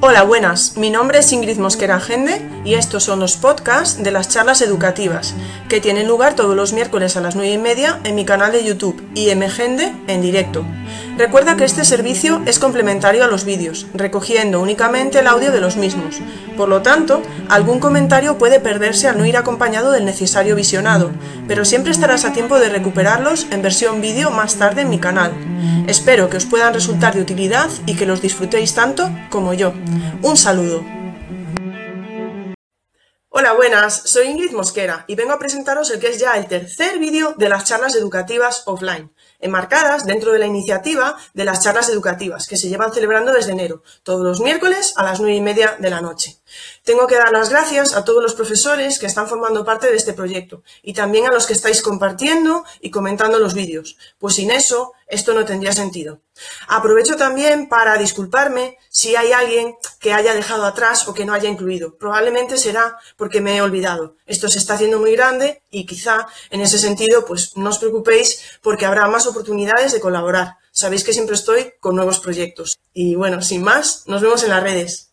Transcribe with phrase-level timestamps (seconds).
[0.00, 0.76] Hola, buenas.
[0.76, 5.34] Mi nombre es Ingrid Mosquera Gende y estos son los podcasts de las charlas educativas
[5.68, 8.62] que tienen lugar todos los miércoles a las 9 y media en mi canal de
[8.62, 10.64] YouTube IMGende en directo.
[11.16, 15.76] Recuerda que este servicio es complementario a los vídeos, recogiendo únicamente el audio de los
[15.76, 16.20] mismos.
[16.56, 21.10] Por lo tanto, algún comentario puede perderse al no ir acompañado del necesario visionado,
[21.46, 25.32] pero siempre estarás a tiempo de recuperarlos en versión vídeo más tarde en mi canal.
[25.86, 29.72] Espero que os puedan resultar de utilidad y que los disfrutéis tanto como yo.
[30.22, 30.84] Un saludo.
[33.30, 36.98] Hola, buenas, soy Ingrid Mosquera y vengo a presentaros el que es ya el tercer
[36.98, 42.46] vídeo de las charlas educativas offline, enmarcadas dentro de la iniciativa de las charlas educativas
[42.46, 45.90] que se llevan celebrando desde enero, todos los miércoles a las nueve y media de
[45.90, 46.38] la noche.
[46.82, 50.12] Tengo que dar las gracias a todos los profesores que están formando parte de este
[50.12, 54.92] proyecto y también a los que estáis compartiendo y comentando los vídeos, pues sin eso
[55.08, 56.20] esto no tendría sentido.
[56.68, 61.48] Aprovecho también para disculparme si hay alguien que haya dejado atrás o que no haya
[61.48, 61.96] incluido.
[61.96, 64.16] Probablemente será porque me he olvidado.
[64.26, 68.40] Esto se está haciendo muy grande y quizá en ese sentido pues no os preocupéis
[68.62, 70.56] porque habrá más oportunidades de colaborar.
[70.72, 72.78] Sabéis que siempre estoy con nuevos proyectos.
[72.92, 75.07] Y bueno, sin más, nos vemos en las redes.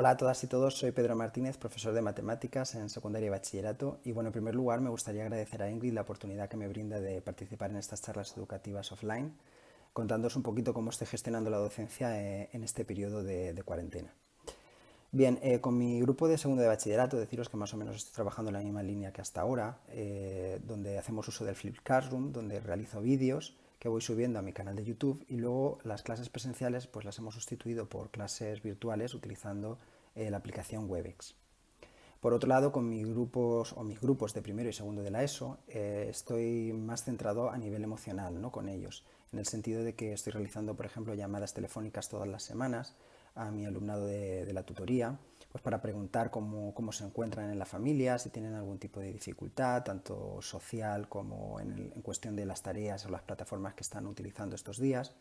[0.00, 4.00] Hola a todas y todos, soy Pedro Martínez, profesor de matemáticas en secundaria y bachillerato.
[4.02, 6.98] Y bueno, en primer lugar me gustaría agradecer a Ingrid la oportunidad que me brinda
[7.00, 9.34] de participar en estas charlas educativas offline,
[9.92, 14.10] contándoos un poquito cómo estoy gestionando la docencia eh, en este periodo de, cuarentena.
[15.12, 18.14] Bien, eh, con mi grupo de segundo de bachillerato, deciros que más o menos estoy
[18.14, 22.32] trabajando en la misma línea que hasta ahora, eh, donde hacemos uso del Flip Classroom,
[22.32, 26.28] donde realizo vídeos que voy subiendo a mi canal de YouTube y luego las clases
[26.28, 29.78] presenciales pues las hemos sustituido por clases virtuales utilizando
[30.14, 31.34] eh, la aplicación Webex.
[32.20, 35.22] Por otro lado, con mis grupos o mis grupos de primero y segundo de la
[35.22, 38.52] ESO, eh, estoy más centrado a nivel emocional ¿no?
[38.52, 42.42] con ellos, en el sentido de que estoy realizando, por ejemplo, llamadas telefónicas todas las
[42.42, 42.94] semanas
[43.34, 45.18] a mi alumnado de la tutoría,
[45.50, 49.82] pues para preguntar cómo, se encuentran en la familia, si tienen algún tipo de dificultad,
[49.82, 54.78] tanto social como en, cuestión de las tareas o las plataformas que están utilizando estos
[54.78, 55.12] días.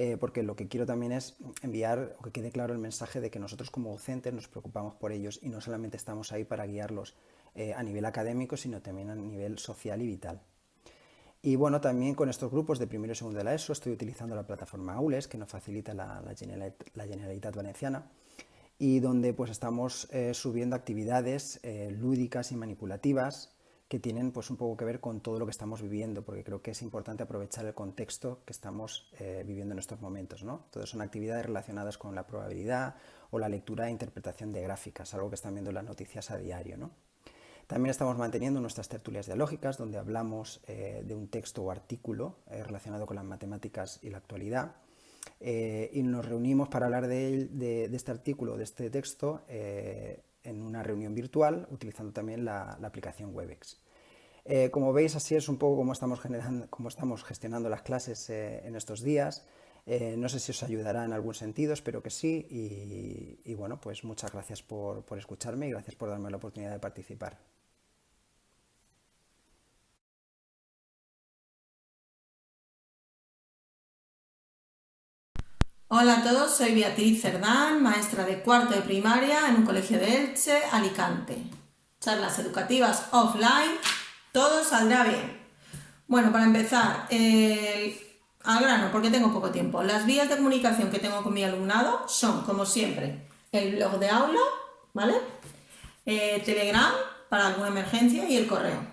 [0.00, 3.32] Eh, porque lo que quiero también es enviar o que quede claro el mensaje de
[3.32, 7.16] que nosotros como docentes nos preocupamos por ellos y no solamente estamos ahí para guiarlos
[7.56, 10.40] eh, a nivel académico, sino también a nivel social y vital.
[11.42, 14.36] Y bueno, también con estos grupos de primero y segundo de la ESO estoy utilizando
[14.36, 18.08] la plataforma AULES, que nos facilita la, Generalitat Valenciana,
[18.78, 21.60] y donde pues estamos eh, subiendo actividades
[21.90, 23.57] lúdicas y manipulativas
[23.88, 26.60] que tienen pues un poco que ver con todo lo que estamos viviendo, porque creo
[26.60, 30.44] que es importante aprovechar el contexto que estamos eh, viviendo en estos momentos.
[30.44, 30.62] ¿no?
[30.66, 32.96] Entonces son actividades relacionadas con la probabilidad
[33.30, 36.76] o la lectura e interpretación de gráficas, algo que están viendo las noticias a diario.
[36.76, 36.90] ¿no?
[37.66, 43.16] También estamos manteniendo nuestras tertulias dialógicas, donde hablamos de un texto o artículo relacionado con
[43.16, 44.76] las matemáticas y la actualidad.
[45.40, 50.82] Eh, y nos reunimos para hablar de, este artículo, de este texto, eh, en una
[50.82, 53.80] reunión virtual, utilizando también la, aplicación Webex.
[54.44, 58.74] Eh, como veis, así es un poco como estamos, generando, estamos gestionando las clases en
[58.76, 59.46] estos días.
[60.16, 62.46] no sé si os ayudará en algún sentido, espero que sí.
[63.44, 67.38] Y, bueno, pues muchas gracias por escucharme y gracias por darme la oportunidad de participar.
[75.90, 80.18] Hola a todos, soy Beatriz Cerdán, maestra de cuarto de primaria en un colegio de
[80.18, 81.38] Elche, Alicante.
[81.98, 83.72] Charlas educativas offline,
[84.30, 85.40] todo saldrá bien.
[86.06, 89.82] Bueno, para empezar, al grano, porque tengo poco tiempo.
[89.82, 94.10] Las vías de comunicación que tengo con mi alumnado son, como siempre, el blog de
[94.10, 94.40] aula,
[94.92, 95.14] ¿vale?
[96.04, 96.92] Eh, Telegram
[97.30, 98.86] para alguna emergencia y el correo.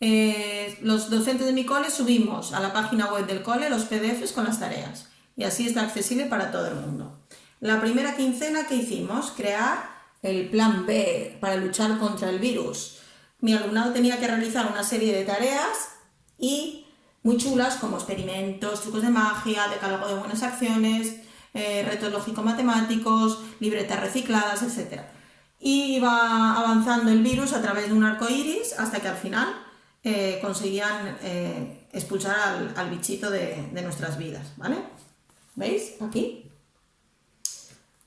[0.00, 4.32] Eh, los docentes de mi cole subimos a la página web del cole los PDFs
[4.32, 7.20] con las tareas y así está accesible para todo el mundo.
[7.60, 9.90] La primera quincena que hicimos, crear
[10.22, 12.98] el plan B para luchar contra el virus.
[13.40, 15.90] Mi alumnado tenía que realizar una serie de tareas
[16.38, 16.86] y
[17.22, 21.16] muy chulas como experimentos, trucos de magia, decálogo de buenas acciones,
[21.52, 25.02] eh, retos lógico-matemáticos, libretas recicladas, etc.
[25.58, 29.48] Y iba avanzando el virus a través de un arco iris hasta que al final
[30.02, 32.36] eh, conseguían eh, expulsar
[32.74, 34.76] al, bichito de, de nuestras vidas, ¿vale?
[35.60, 36.00] ¿Veis?
[36.00, 36.50] Aquí.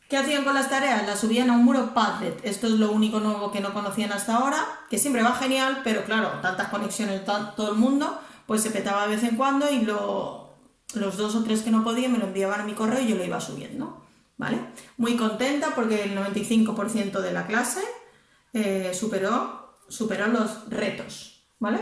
[0.10, 1.06] ¿Qué hacían con las tareas?
[1.06, 2.44] Las subían a un muro Padlet.
[2.44, 4.58] Esto es lo único nuevo que no conocían hasta ahora,
[4.90, 9.16] que siempre va genial, pero claro, tantas conexiones todo el mundo, pues se petaba de
[9.16, 12.66] vez en cuando y los dos o tres que no podían me lo enviaban a
[12.66, 14.04] mi correo y yo lo iba subiendo.
[14.38, 14.60] ¿Vale?
[14.98, 17.84] Muy contenta porque el 95% de la clase
[18.52, 21.44] eh, superó, superó los retos.
[21.60, 21.82] ¿Vale?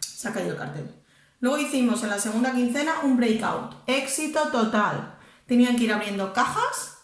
[0.00, 1.03] se ha caído el cartel.
[1.44, 3.74] Luego hicimos en la segunda quincena un breakout.
[3.86, 5.14] Éxito total.
[5.46, 6.96] Tenían que ir abriendo cajas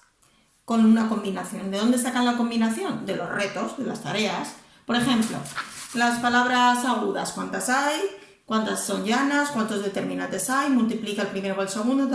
[0.64, 1.70] con una combinación.
[1.70, 3.04] ¿De dónde sacan la combinación?
[3.04, 4.54] De los retos, de las tareas.
[4.86, 5.36] Por ejemplo,
[5.92, 8.00] las palabras agudas, ¿cuántas hay?
[8.46, 9.50] ¿Cuántas son llanas?
[9.50, 10.70] ¿Cuántos determinantes hay?
[10.70, 12.08] Multiplica el primero con el segundo,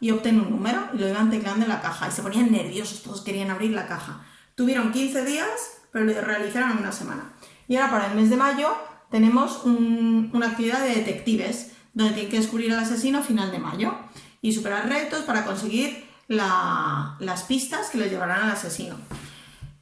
[0.00, 2.08] y obtiene un número y lo iban tecleando en la caja.
[2.08, 4.24] Y se ponían nerviosos, todos querían abrir la caja.
[4.54, 5.50] Tuvieron 15 días,
[5.92, 7.34] pero lo realizaron en una semana.
[7.68, 8.74] Y ahora para el mes de mayo
[9.10, 13.94] tenemos una actividad de detectives, donde tienen que descubrir al asesino a final de mayo
[14.42, 18.96] y superar retos para conseguir las pistas que les llevarán al asesino.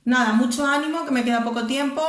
[0.04, 2.02] Nada, mucho ánimo, que me queda poco tiempo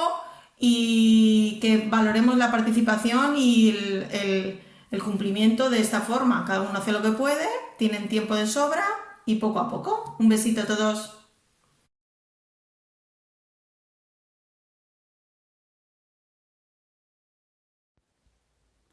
[0.60, 4.62] y que valoremos la participación y el,
[4.92, 6.46] el cumplimiento de esta forma.
[6.46, 7.48] Cada uno hace lo que puede,
[7.78, 8.86] tienen tiempo de sobra
[9.26, 10.16] y poco a poco.
[10.20, 11.17] Un besito a todos.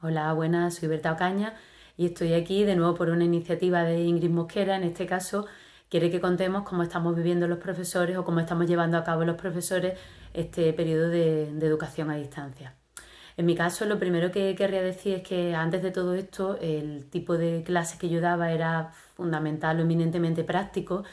[0.06, 1.54] Hola, buenas, soy Berta Ocaña
[1.96, 4.76] y estoy aquí de nuevo por una iniciativa de Ingrid Mosquera.
[4.76, 5.46] En este caso,
[5.88, 9.36] quiere que contemos cómo estamos viviendo los profesores o cómo estamos llevando a cabo los
[9.36, 9.98] profesores
[10.34, 12.74] este periodo de, educación a distancia.
[13.38, 17.06] En mi caso, lo primero que querría decir es que antes de todo esto, el
[17.08, 21.04] tipo de clase que yo daba era fundamental o eminentemente práctico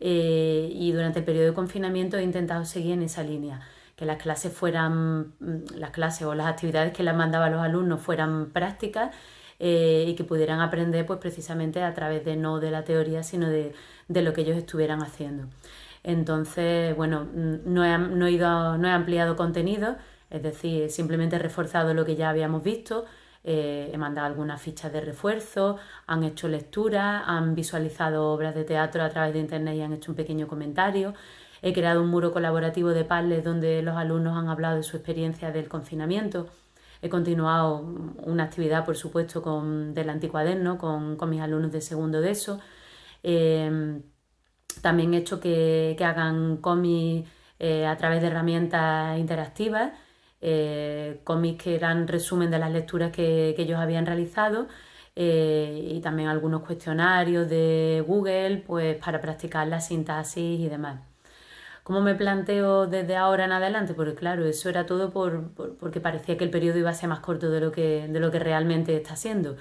[0.00, 3.60] eh, y durante el periodo de confinamiento he intentado seguir en esa línea
[4.00, 7.60] que las clases fueran, mm, las clases o las actividades que les mandaba a los
[7.60, 9.14] alumnos fueran prácticas
[9.58, 13.50] eh, y que pudieran aprender pues precisamente a través de no de la teoría, sino
[13.50, 13.74] de,
[14.08, 15.48] lo que ellos estuvieran haciendo.
[16.02, 19.96] Entonces, bueno, mm, no he, no he, ido, no he ampliado contenido,
[20.30, 23.04] es decir, simplemente he reforzado lo que ya habíamos visto,
[23.44, 25.76] eh, he mandado algunas fichas de refuerzo,
[26.06, 30.12] han hecho lecturas, han visualizado obras de teatro a través de internet y han hecho
[30.12, 31.12] un pequeño comentario.
[31.62, 35.52] He creado un muro colaborativo de Padlet donde los alumnos han hablado de su experiencia
[35.52, 36.48] del confinamiento.
[37.02, 37.80] He continuado
[38.24, 42.60] una actividad, por supuesto, con, del anticuaderno con, con mis alumnos de segundo de eso.
[43.22, 44.02] Em,
[44.82, 47.28] también he hecho que, hagan cómics
[47.58, 49.92] eh, a través de herramientas interactivas,
[50.40, 54.68] eh, cómics que eran resumen de las lecturas que, ellos habían realizado
[55.16, 61.09] eh, y también algunos cuestionarios de Google pues, para practicar la sintaxis y demás.
[61.82, 63.94] ¿Cómo me planteo desde ahora en adelante?
[63.94, 67.20] Porque claro, eso era todo por, porque parecía que el periodo iba a ser más
[67.20, 69.56] corto de lo que, de lo que realmente está siendo.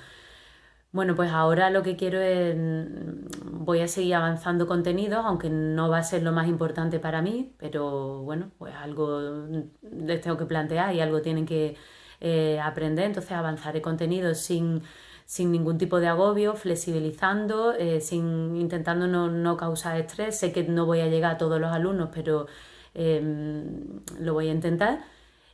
[0.91, 5.87] Bueno, pues ahora lo que quiero es, mm, voy a seguir avanzando contenidos, aunque no
[5.89, 9.47] va a ser lo más importante para mí, pero bueno, pues algo
[9.83, 11.77] les tengo que plantear y algo tienen que
[12.21, 14.81] eh, aprender, entonces avanzaré contenidos sin
[15.29, 20.39] sin ningún tipo de agobio, flexibilizando, eh, sin, intentando no, causar estrés.
[20.39, 22.47] Sé que no voy a llegar a todos los alumnos, pero
[22.95, 25.05] em, lo voy a intentar.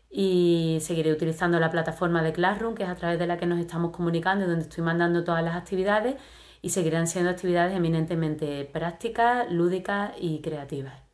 [0.09, 3.59] Y seguiré utilizando la plataforma de Classroom, que es a través de la que nos
[3.59, 6.15] estamos comunicando y donde estoy mandando todas las actividades.
[6.61, 11.05] Y seguirán siendo actividades eminentemente prácticas, lúdicas y creativas.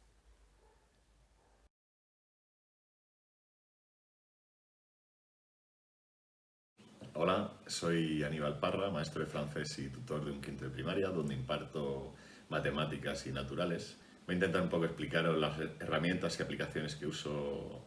[7.13, 11.33] Hola, soy Aníbal Parra, maestro de francés y tutor de un quinto de primaria, donde
[11.33, 12.13] imparto
[12.49, 13.97] matemáticas y naturales.
[14.25, 17.85] Voy a intentar un poco explicaros las herramientas y aplicaciones que uso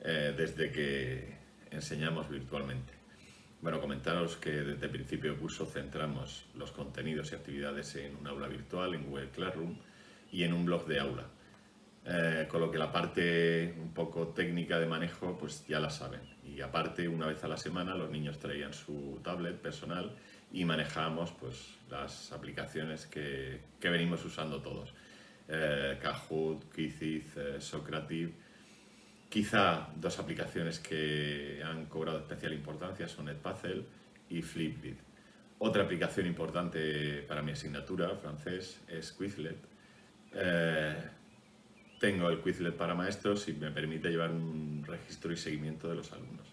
[0.00, 1.38] eh, desde que
[1.70, 2.92] enseñamos virtualmente.
[3.62, 8.48] Bueno, comentaros que desde principio del curso centramos los contenidos y actividades en un aula
[8.48, 9.78] virtual, en Google Classroom
[10.30, 11.26] y en un blog de aula.
[12.04, 16.35] Eh, con lo que la parte un poco técnica de manejo pues ya la saben.
[16.56, 20.16] Y aparte, una vez a la semana los niños traían su tablet personal
[20.50, 24.94] y manejábamos pues, las aplicaciones que, que venimos usando todos.
[25.48, 28.32] Eh, Kahoot, Quizith, eh, Socrative.
[29.28, 33.84] Quizá dos aplicaciones que han cobrado especial importancia son Edpuzzle
[34.30, 34.96] y Flipgrid.
[35.58, 39.58] Otra aplicación importante para mi asignatura, francés, es Quizlet.
[40.32, 40.96] Eh,
[41.98, 46.12] tengo el Quizlet para maestros y me permite llevar un registro y seguimiento de los
[46.12, 46.46] alumnos.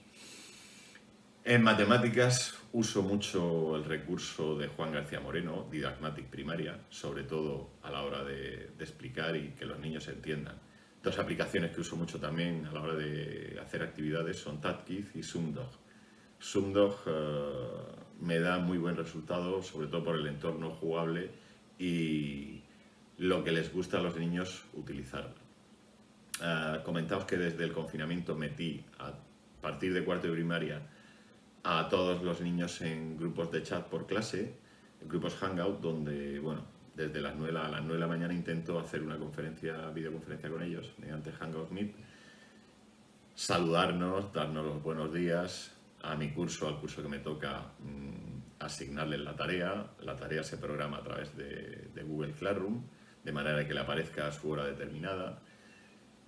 [1.46, 7.92] En matemáticas uso mucho el recurso de Juan García Moreno, Didacmatic Primaria, sobre todo a
[7.92, 10.56] la hora de, explicar y que los niños entiendan.
[11.04, 15.24] Dos aplicaciones que uso mucho también a la hora de hacer actividades son TatKiz y
[15.24, 15.70] SumDog.
[16.40, 17.52] SumDog eh,
[18.22, 21.30] me da muy buen resultado, sobre todo por el entorno jugable
[21.78, 22.63] y,
[23.18, 25.34] lo que les gusta a los niños utilizar.
[26.40, 29.14] Uh, comentaos que desde el confinamiento metí a
[29.62, 30.82] partir de cuarto de primaria
[31.64, 34.58] a todos los niños en grupos de chat por clase,
[35.02, 36.66] en grupos Hangout, donde, bueno,
[36.96, 40.62] desde las 9 a las 9 de la mañana intento hacer una conferencia, videoconferencia con
[40.62, 41.96] ellos mediante Hangout Meet,
[43.36, 45.72] saludarnos, darnos los buenos días,
[46.04, 49.88] a mi curso, al curso que me toca, mm, asignarle la tarea.
[50.02, 52.84] La tarea se programa a través de, de Google Classroom,
[53.24, 55.40] de manera que le aparezca a su hora determinada.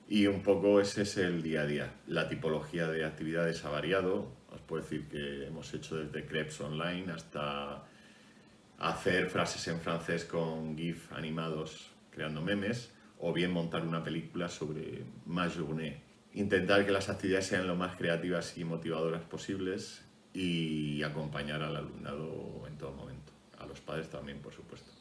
[0.07, 1.93] Y un poco ese es el día a día.
[2.07, 4.31] La tipología de actividades ha variado.
[4.51, 7.83] Os puedo decir que hemos hecho desde crepes online hasta
[8.77, 15.03] hacer frases en francés con GIF animados creando memes o bien montar una película sobre
[15.25, 16.01] ma journée.
[16.33, 22.65] Intentar que las actividades sean lo más creativas y motivadoras posibles y acompañar al alumnado
[22.67, 23.31] en todo momento.
[23.57, 24.91] A los padres también, por supuesto.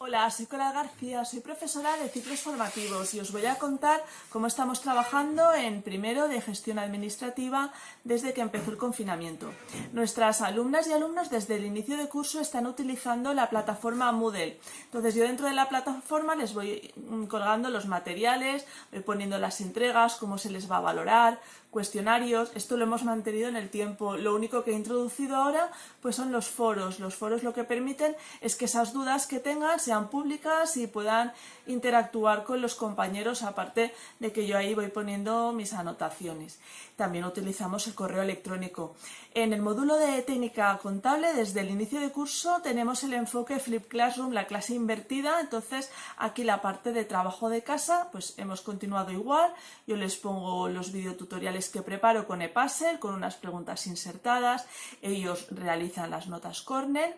[0.00, 4.00] Hola, soy Coral García, soy profesora de ciclos formativos y os voy a contar
[4.30, 7.72] cómo estamos trabajando en primero de gestión administrativa
[8.04, 9.50] desde que empezó el confinamiento.
[9.92, 14.60] Nuestras alumnas y alumnos desde el inicio de curso están utilizando la plataforma Moodle.
[14.84, 19.60] Entonces yo dentro de la plataforma les voy mm, colgando los materiales, voy poniendo las
[19.60, 24.16] entregas, cómo se les va a valorar, cuestionarios, esto lo hemos mantenido en el tiempo.
[24.16, 25.70] Lo único que he introducido ahora
[26.00, 26.98] pues son los foros.
[27.00, 31.32] Los foros lo que permiten es que esas dudas que tengan sean públicas y puedan
[31.66, 36.58] interactuar con los compañeros, aparte de que yo ahí voy poniendo mis anotaciones.
[36.98, 38.96] También utilizamos el correo electrónico.
[39.32, 43.86] En el módulo de técnica contable, desde el inicio de curso, tenemos el enfoque Flip
[43.86, 45.38] Classroom, la clase invertida.
[45.40, 49.54] Entonces, aquí la parte de trabajo de casa, pues hemos continuado igual.
[49.86, 54.66] Yo les pongo los videotutoriales que preparo con ePuzzle, con unas preguntas insertadas.
[55.00, 57.16] Ellos realizan las notas corner.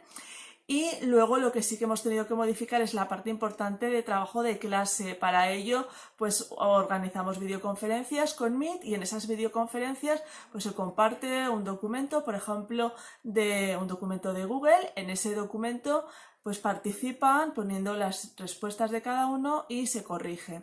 [0.71, 4.05] Y luego lo que sí que hemos tenido que modificar es la parte importante de
[4.05, 5.17] trabajo de clase.
[5.17, 10.23] Para ello, pues organizamos videoconferencias con Meet y en esas videoconferencias
[10.53, 14.93] pues se comparte un documento, por ejemplo, de un documento de Google.
[14.95, 16.07] En ese documento
[16.45, 20.63] pues participan poniendo las respuestas de cada uno y se corrige.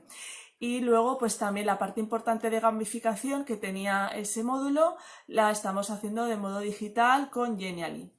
[0.57, 4.95] Y luego, pues también la parte importante de gamificación que tenía ese módulo
[5.27, 8.09] la estamos haciendo de modo digital con Genially.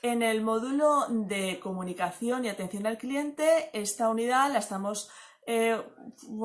[0.00, 5.10] En el módulo de comunicación y atención al cliente, esta unidad la estamos,
[5.44, 5.82] eh,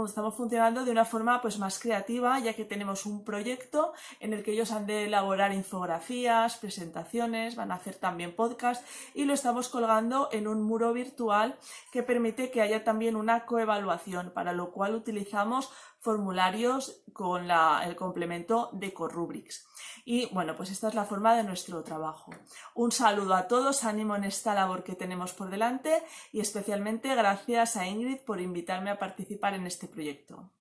[0.08, 4.42] estamos funcionando de una forma pues, más creativa, ya que tenemos un proyecto en el
[4.42, 8.84] que ellos han de elaborar infografías, presentaciones, van a hacer también podcast
[9.14, 11.56] y lo estamos colgando en un muro virtual
[11.92, 15.70] que permite que haya también una coevaluación, para lo cual utilizamos
[16.04, 19.66] formularios con el complemento de Corrubrics.
[20.04, 22.32] Y bueno, pues esta es la forma de nuestro trabajo.
[22.76, 27.78] Un saludo a todos, ánimo en esta labor que tenemos por delante y especialmente gracias
[27.78, 30.52] a Ingrid por invitarme a participar en este proyecto.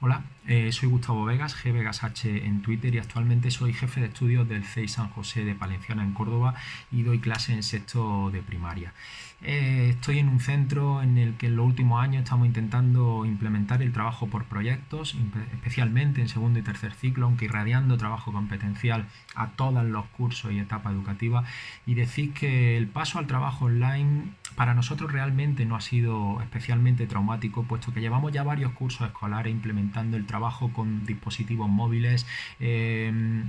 [0.00, 4.06] Hola, eh, soy Gustavo Vegas, G Vegas H en Twitter y actualmente soy jefe de
[4.06, 6.54] estudios del CEI San José de Palenciana en Córdoba
[6.92, 8.92] y doy clase en sexto de primaria.
[9.40, 13.82] Eh, estoy en un centro en el que en los últimos años estamos intentando implementar
[13.82, 15.16] el trabajo por proyectos,
[15.52, 20.58] especialmente en segundo y tercer ciclo, aunque irradiando trabajo competencial a todos los cursos y
[20.58, 21.48] etapas educativas.
[21.86, 27.06] Y decir que el paso al trabajo online para nosotros realmente no ha sido especialmente
[27.06, 32.26] traumático, puesto que llevamos ya varios cursos escolares implementando el trabajo con dispositivos móviles.
[32.58, 33.44] Eh,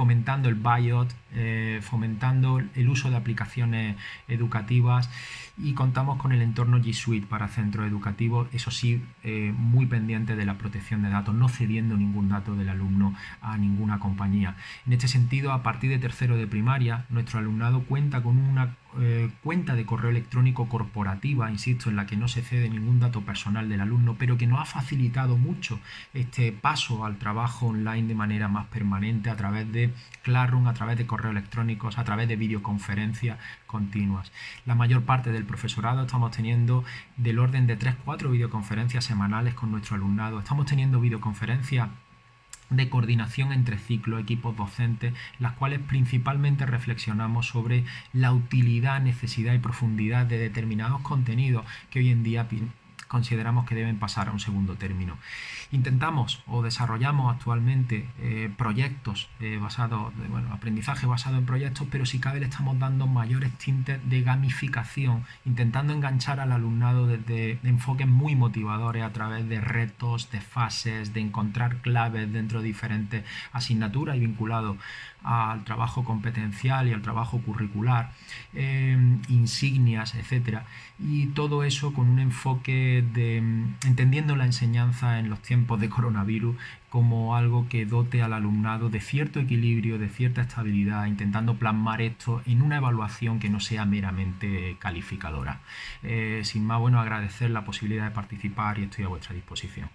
[0.00, 3.96] fomentando el BIOT, eh, fomentando el uso de aplicaciones
[4.28, 5.10] educativas
[5.58, 10.36] y contamos con el entorno G Suite para centros educativos, eso sí, eh, muy pendiente
[10.36, 14.56] de la protección de datos, no cediendo ningún dato del alumno a ninguna compañía.
[14.86, 19.30] En este sentido, a partir de tercero de primaria, nuestro alumnado cuenta con una eh,
[19.44, 23.68] cuenta de correo electrónico corporativa, insisto, en la que no se cede ningún dato personal
[23.68, 25.78] del alumno, pero que nos ha facilitado mucho
[26.12, 29.92] este paso al trabajo online de manera más permanente a través de
[30.22, 34.32] Classroom, a través de correos electrónicos, a través de videoconferencias continuas.
[34.66, 36.84] La mayor parte del profesorado estamos teniendo
[37.16, 40.40] del orden de 3-4 videoconferencias semanales con nuestro alumnado.
[40.40, 41.88] Estamos teniendo videoconferencias
[42.70, 49.58] de coordinación entre ciclos, equipos docentes, las cuales principalmente reflexionamos sobre la utilidad, necesidad y
[49.58, 52.48] profundidad de determinados contenidos que hoy en día
[53.08, 55.18] consideramos que deben pasar a un segundo término.
[55.72, 62.06] Intentamos o desarrollamos actualmente eh, proyectos eh, basados, de, bueno, aprendizaje basado en proyectos, pero
[62.06, 68.08] si cabe le estamos dando mayores tintes de gamificación, intentando enganchar al alumnado desde enfoques
[68.08, 74.16] muy motivadores a través de retos, de fases, de encontrar claves dentro de diferentes asignaturas
[74.16, 74.76] y vinculado
[75.22, 78.12] al trabajo competencial y al trabajo curricular,
[78.54, 78.96] eh,
[79.28, 80.60] insignias, etc.
[80.98, 85.88] Y todo eso con un enfoque de mm, entendiendo la enseñanza en los tiempos de
[85.88, 86.56] coronavirus
[86.88, 92.42] como algo que dote al alumnado de cierto equilibrio, de cierta estabilidad, intentando plasmar esto
[92.46, 95.60] en una evaluación que no sea meramente calificadora.
[96.02, 99.88] Eh, sin más, bueno, agradecer la posibilidad de participar y estoy a vuestra disposición.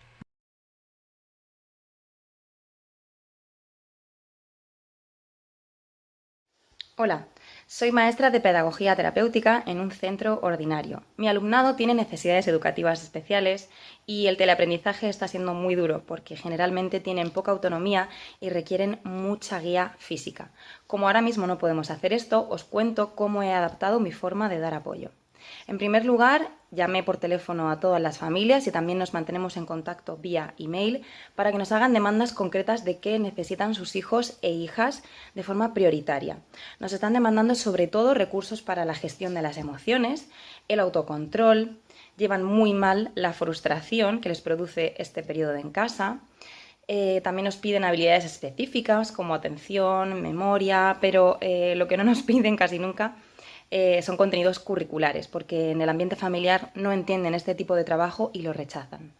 [6.97, 7.27] Hola,
[7.67, 11.01] soy maestra de Pedagogía Terapéutica en un centro ordinario.
[11.17, 13.69] Mi alumnado tiene necesidades educativas especiales
[14.05, 18.07] y el teleaprendizaje está siendo muy duro porque generalmente tienen poca autonomía
[18.39, 20.51] y requieren mucha guía física.
[20.85, 24.59] Como ahora mismo no podemos hacer esto, os cuento cómo he adaptado mi forma de
[24.59, 25.09] dar apoyo.
[25.67, 29.65] En primer lugar, llamé por teléfono a todas las familias y también nos mantenemos en
[29.65, 31.03] contacto vía email
[31.35, 35.73] para que nos hagan demandas concretas de qué necesitan sus hijos e hijas de forma
[35.73, 36.37] prioritaria.
[36.79, 40.29] Nos están demandando sobre todo recursos para la gestión de las emociones,
[40.67, 41.79] el autocontrol,
[42.17, 46.19] llevan muy mal la frustración que les produce este periodo en casa.
[46.87, 52.21] Eh, también nos piden habilidades específicas como atención, memoria, pero eh, lo que no nos
[52.23, 53.15] piden casi nunca
[53.71, 58.31] eh, son contenidos curriculares, porque en el ambiente familiar no entienden este tipo de trabajo
[58.33, 59.11] y lo rechazan.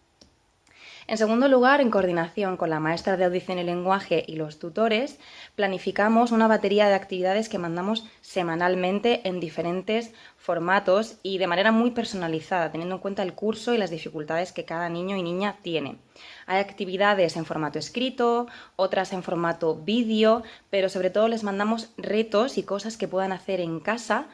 [1.08, 5.20] En segundo lugar, en coordinación con la maestra de audición y lenguaje y los tutores,
[5.54, 11.92] planificamos una batería de actividades que mandamos semanalmente en diferentes formatos y de manera muy
[11.92, 15.98] personalizada, teniendo en cuenta el curso y las dificultades que cada niño y niña tiene.
[16.48, 22.58] Hay actividades en formato escrito, otras en formato vídeo, pero sobre todo les mandamos retos
[22.58, 24.26] y cosas que puedan hacer en casa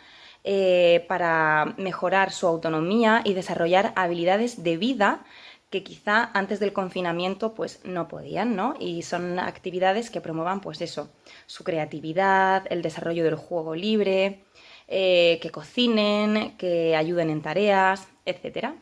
[0.46, 5.26] eh, para mejorar su autonomía y desarrollar habilidades de vida
[5.72, 8.76] que quizá antes del confinamiento pues no podían, ¿no?
[8.80, 11.10] Y son actividades que promuevan pues eso,
[11.48, 14.44] su creatividad, el desarrollo del juego libre,
[14.88, 18.74] eh, que cocinen, que ayuden en tareas, etc.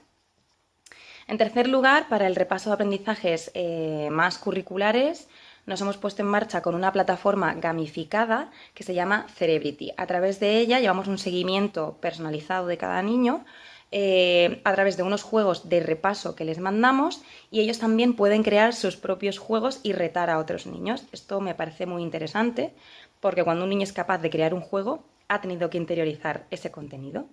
[1.27, 5.29] En tercer lugar, para el repaso de aprendizajes eh, más curriculares,
[5.67, 9.91] nos hemos puesto en marcha con una plataforma gamificada que se llama Cerebrity.
[9.97, 13.45] A través de ella llevamos un seguimiento personalizado de cada niño
[13.91, 18.43] eh, a través de unos juegos de repaso que les mandamos y ellos también pueden
[18.43, 21.05] crear sus propios juegos y retar a otros niños.
[21.11, 22.73] Esto me parece muy interesante
[23.19, 26.71] porque cuando un niño es capaz de crear un juego ha tenido que interiorizar ese
[26.71, 27.25] contenido.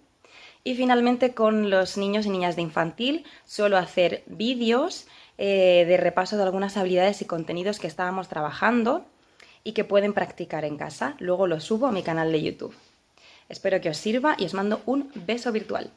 [0.64, 5.06] Y finalmente con los niños y niñas de infantil suelo hacer vídeos
[5.38, 9.04] eh, de repaso de algunas habilidades y contenidos que estábamos trabajando
[9.62, 11.16] y que pueden practicar en casa.
[11.18, 12.74] Luego los subo a mi canal de YouTube.
[13.48, 15.92] Espero que os sirva y os mando un beso virtual.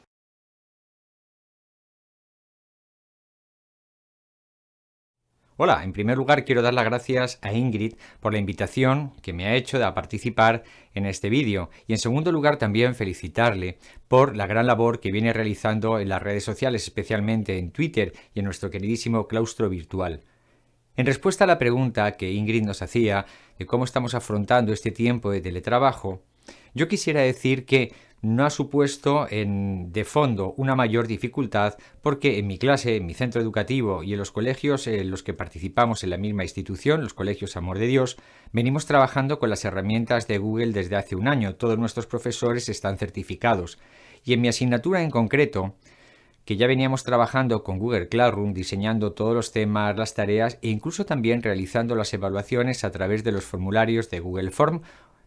[5.62, 9.44] Hola, en primer lugar quiero dar las gracias a Ingrid por la invitación que me
[9.44, 13.76] ha hecho a participar en este vídeo y en segundo lugar también felicitarle
[14.08, 18.38] por la gran labor que viene realizando en las redes sociales, especialmente en Twitter y
[18.38, 20.22] en nuestro queridísimo claustro virtual.
[20.96, 23.26] En respuesta a la pregunta que Ingrid nos hacía
[23.58, 26.22] de cómo estamos afrontando este tiempo de teletrabajo,
[26.72, 32.58] yo quisiera decir que no ha supuesto de fondo una mayor dificultad porque en mi
[32.58, 36.18] clase, en mi centro educativo y en los colegios en los que participamos en la
[36.18, 38.16] misma institución, los colegios Amor de Dios,
[38.52, 41.54] venimos trabajando con las herramientas de Google desde hace un año.
[41.54, 43.78] Todos nuestros profesores están certificados.
[44.24, 45.74] Y en mi asignatura en concreto,
[46.44, 51.06] que ya veníamos trabajando con Google Classroom, diseñando todos los temas, las tareas e incluso
[51.06, 54.82] también realizando las evaluaciones a través de los formularios de Google Form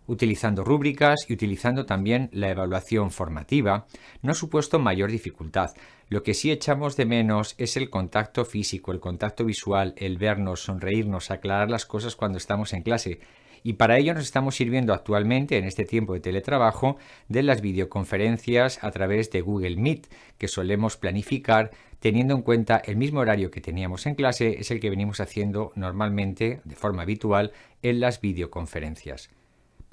[0.08, 3.86] utilizando rúbricas y utilizando también la evaluación formativa,
[4.22, 5.72] no ha supuesto mayor dificultad.
[6.10, 10.62] Lo que sí echamos de menos es el contacto físico, el contacto visual, el vernos,
[10.62, 13.20] sonreírnos, aclarar las cosas cuando estamos en clase.
[13.64, 16.98] Y para ello nos estamos sirviendo actualmente, en este tiempo de teletrabajo,
[17.30, 22.98] de las videoconferencias a través de Google Meet, que solemos planificar teniendo en cuenta el
[22.98, 27.54] mismo horario que teníamos en clase, es el que venimos haciendo normalmente, de forma habitual,
[27.82, 29.30] en las videoconferencias.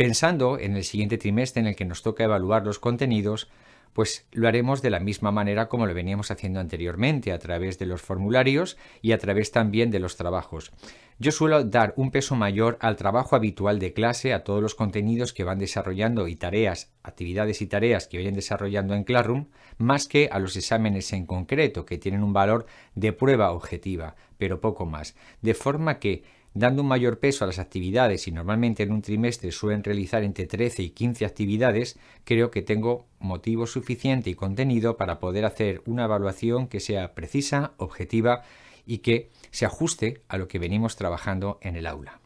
[0.01, 3.51] Pensando en el siguiente trimestre en el que nos toca evaluar los contenidos,
[3.93, 7.85] pues lo haremos de la misma manera como lo veníamos haciendo anteriormente, a través de
[7.85, 10.73] los formularios y a través también de los trabajos.
[11.19, 15.35] Yo suelo dar un peso mayor al trabajo habitual de clase, a todos los contenidos
[15.35, 20.31] que van desarrollando y tareas, actividades y tareas que vayan desarrollando en Classroom, más que
[20.33, 25.15] a los exámenes en concreto, que tienen un valor de prueba objetiva, pero poco más.
[25.43, 26.23] De forma que
[26.55, 30.47] dando un mayor peso a las actividades y normalmente en un trimestre suelen realizar entre
[30.47, 36.05] 13 y 15 actividades, creo que tengo motivo suficiente y contenido para poder hacer una
[36.05, 38.43] evaluación que sea precisa, objetiva
[38.87, 42.21] y que se ajuste a lo que venimos trabajando en el aula.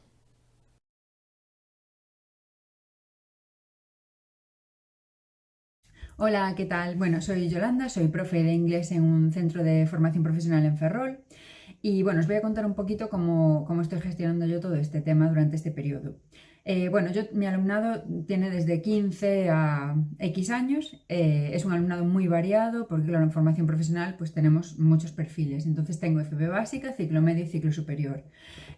[6.16, 6.94] Hola, ¿qué tal?
[6.94, 11.23] Bueno, soy Yolanda, soy profe de inglés en un centro de formación profesional en Ferrol
[11.86, 15.02] y bueno, os voy a contar un poquito cómo, cómo estoy gestionando yo todo este
[15.02, 16.16] tema durante este periodo.
[16.64, 22.06] Eh, bueno, yo, mi alumnado tiene desde 15 a X años, eh, es un alumnado
[22.06, 26.94] muy variado porque claro, en formación profesional pues tenemos muchos perfiles, entonces tengo FP básica,
[26.94, 28.24] ciclo medio y ciclo superior.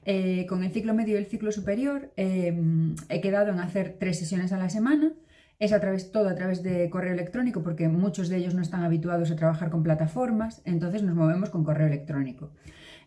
[0.05, 4.51] Eh, con el ciclo medio y el ciclo superior he quedado en hacer tres sesiones
[4.51, 5.13] a la semana,
[5.59, 8.83] es a través, todo a través de correo electrónico porque muchos de ellos no están
[8.83, 12.51] habituados a trabajar con plataformas, entonces nos movemos con correo electrónico.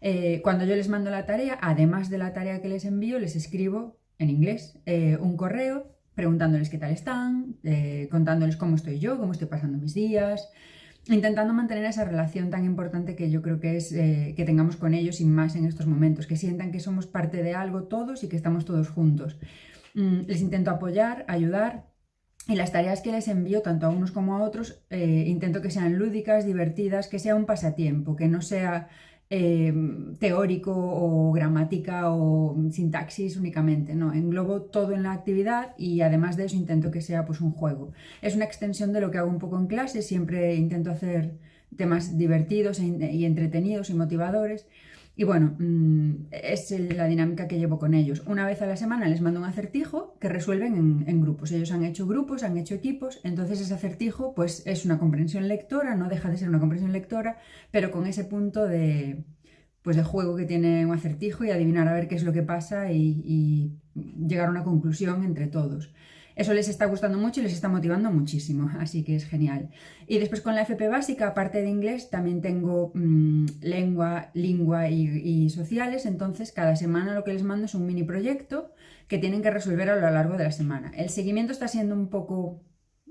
[0.01, 3.35] Eh, cuando yo les mando la tarea, además de la tarea que les envío, les
[3.35, 9.17] escribo en inglés eh, un correo preguntándoles qué tal están, eh, contándoles cómo estoy yo,
[9.17, 10.49] cómo estoy pasando mis días,
[11.07, 15.21] intentando mantener esa relación tan importante que yo creo que es que tengamos con ellos
[15.21, 18.35] y más en estos momentos, que sientan que somos parte de algo todos y que
[18.35, 19.37] estamos todos juntos.
[19.93, 21.88] Mm, les intento apoyar, ayudar,
[22.49, 25.69] y las tareas que les envío, tanto a unos como a otros, eh, intento que
[25.69, 28.89] sean lúdicas, divertidas, que sea un pasatiempo, que no sea
[29.29, 29.71] eh,
[30.17, 36.45] teórico o gramática o sintaxis únicamente, no, englobo todo en la actividad y además de
[36.45, 37.93] eso intento que sea pues un juego.
[38.23, 41.37] Es una extensión de lo que hago un poco en clase, siempre intento hacer
[41.77, 44.65] temas divertidos e y entretenidos y motivadores
[45.19, 48.23] y bueno, mm, es la dinámica que llevo con ellos.
[48.25, 51.51] Una vez a la semana les mando un acertijo que resuelven en, grupos.
[51.51, 55.93] Ellos han hecho grupos, han hecho equipos, entonces ese acertijo pues es una comprensión lectora,
[55.95, 57.37] no deja de ser una comprensión lectora,
[57.69, 59.25] pero con ese punto de,
[59.81, 62.43] pues de juego que tiene un acertijo y adivinar a ver qué es lo que
[62.43, 63.77] pasa y
[64.25, 65.93] llegar a una conclusión entre todos.
[66.39, 69.71] Eso les está gustando mucho y les está motivando muchísimo, así que es genial.
[70.07, 75.49] Y después con la FP básica, aparte de inglés, también tengo mm, lengua, lengua y,
[75.49, 78.71] sociales, entonces cada semana lo que les mando es un mini proyecto
[79.09, 80.93] que tienen que resolver a lo largo de la semana.
[80.95, 82.61] El seguimiento está siendo un poco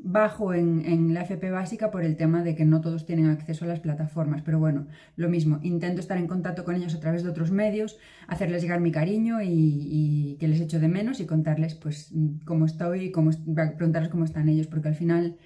[0.00, 3.68] bajo en, la FP básica por el tema de que no todos tienen acceso a
[3.68, 4.42] las plataformas.
[4.42, 7.98] Pero bueno, lo mismo, intento estar en contacto con ellos a través de otros medios,
[8.26, 12.12] hacerles llegar mi cariño y, que les echo de menos y contarles pues
[12.44, 15.36] cómo estoy y cómo, preguntarles cómo están ellos, porque al final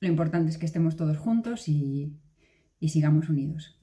[0.00, 2.18] lo importante es que estemos todos juntos y
[2.80, 3.75] sigamos unidos.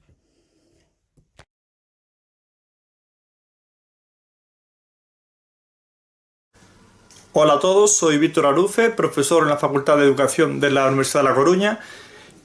[7.36, 11.24] Hola a todos, soy Víctor Arufe, profesor en la Facultad de Educación de la Universidad
[11.24, 11.80] de La Coruña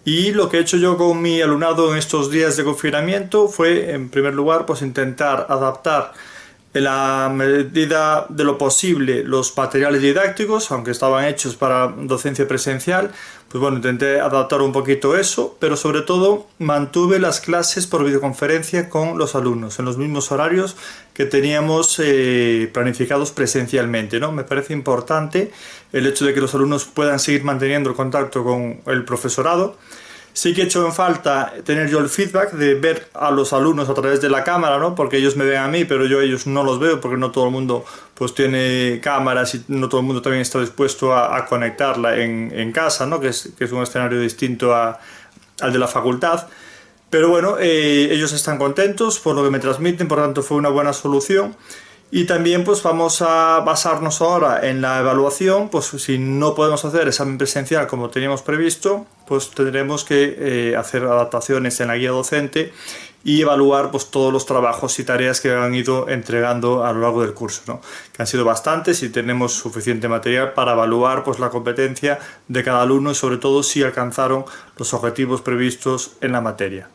[0.04, 3.92] y lo que he hecho yo con mi alumnado en estos días de confinamiento fue,
[3.92, 6.14] en primer lugar, pues intentar adaptar
[6.74, 13.12] en la medida de lo posible los materiales didácticos, aunque estaban hechos para docencia presencial,
[13.50, 18.90] pues bueno, intenté adaptar un poquito eso, pero sobre todo mantuve las clases por videoconferencia
[18.90, 20.78] con los alumnos en los mismos horarios
[21.16, 24.20] que teníamos eh, planificados presencialmente.
[24.20, 24.32] ¿no?
[24.32, 25.52] Me parece importante
[25.92, 29.78] el hecho de que los alumnos puedan seguir manteniendo el contacto con el profesorado
[30.40, 33.90] Sí que he hecho en falta tener yo el feedback de ver a los alumnos
[33.90, 34.96] a través de la cámara, ¿no?
[34.96, 37.30] Porque ellos me ven a mí, pero yo a ellos no los veo porque no
[37.30, 41.46] todo el mundo pues tiene cámaras y no todo el mundo también está dispuesto a,
[41.46, 43.20] conectarla en, en, casa, ¿no?
[43.20, 45.02] Que es, que es un escenario distinto a,
[45.60, 46.48] al de la facultad.
[47.10, 50.56] Pero bueno, eh, ellos están contentos por lo que me transmiten, por lo tanto fue
[50.56, 51.54] una buena solución.
[52.12, 57.08] Y también pues vamos a basarnos ahora en la evaluación, pues si no podemos hacer
[57.08, 62.74] examen presencial como teníamos previsto, pues tendremos que eh, hacer adaptaciones en la guía docente
[63.24, 67.22] y evaluar pues todos los trabajos y tareas que han ido entregando a lo largo
[67.22, 67.82] del curso, ¿no?
[68.12, 72.18] que han sido bastantes y tenemos suficiente material para evaluar pues la competencia
[72.48, 74.46] de cada alumno y sobre todo si alcanzaron
[74.78, 76.90] los objetivos previstos en la materia.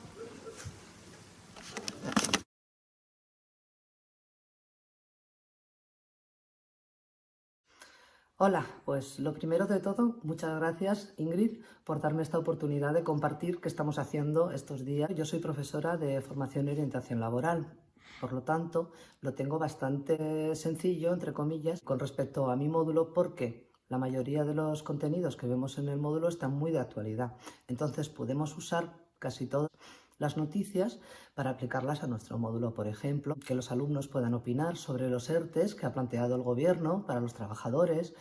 [8.36, 13.60] Hola, pues lo primero de todo, muchas gracias Ingrid por darme esta oportunidad de compartir
[13.60, 15.08] qué estamos haciendo estos días.
[15.14, 17.78] Yo soy profesora de formación y orientación laboral,
[18.20, 23.70] por lo tanto lo tengo bastante sencillo, entre comillas, con respecto a mi módulo porque
[23.88, 27.36] la mayoría de los contenidos que vemos en el módulo están muy de actualidad.
[27.68, 29.70] Entonces podemos usar casi todas
[30.18, 31.00] las noticias
[31.34, 32.74] para aplicarlas a nuestro módulo.
[32.74, 37.06] Por ejemplo, que los alumnos puedan opinar sobre los ERTES que ha planteado el gobierno
[37.06, 38.14] para los trabajadores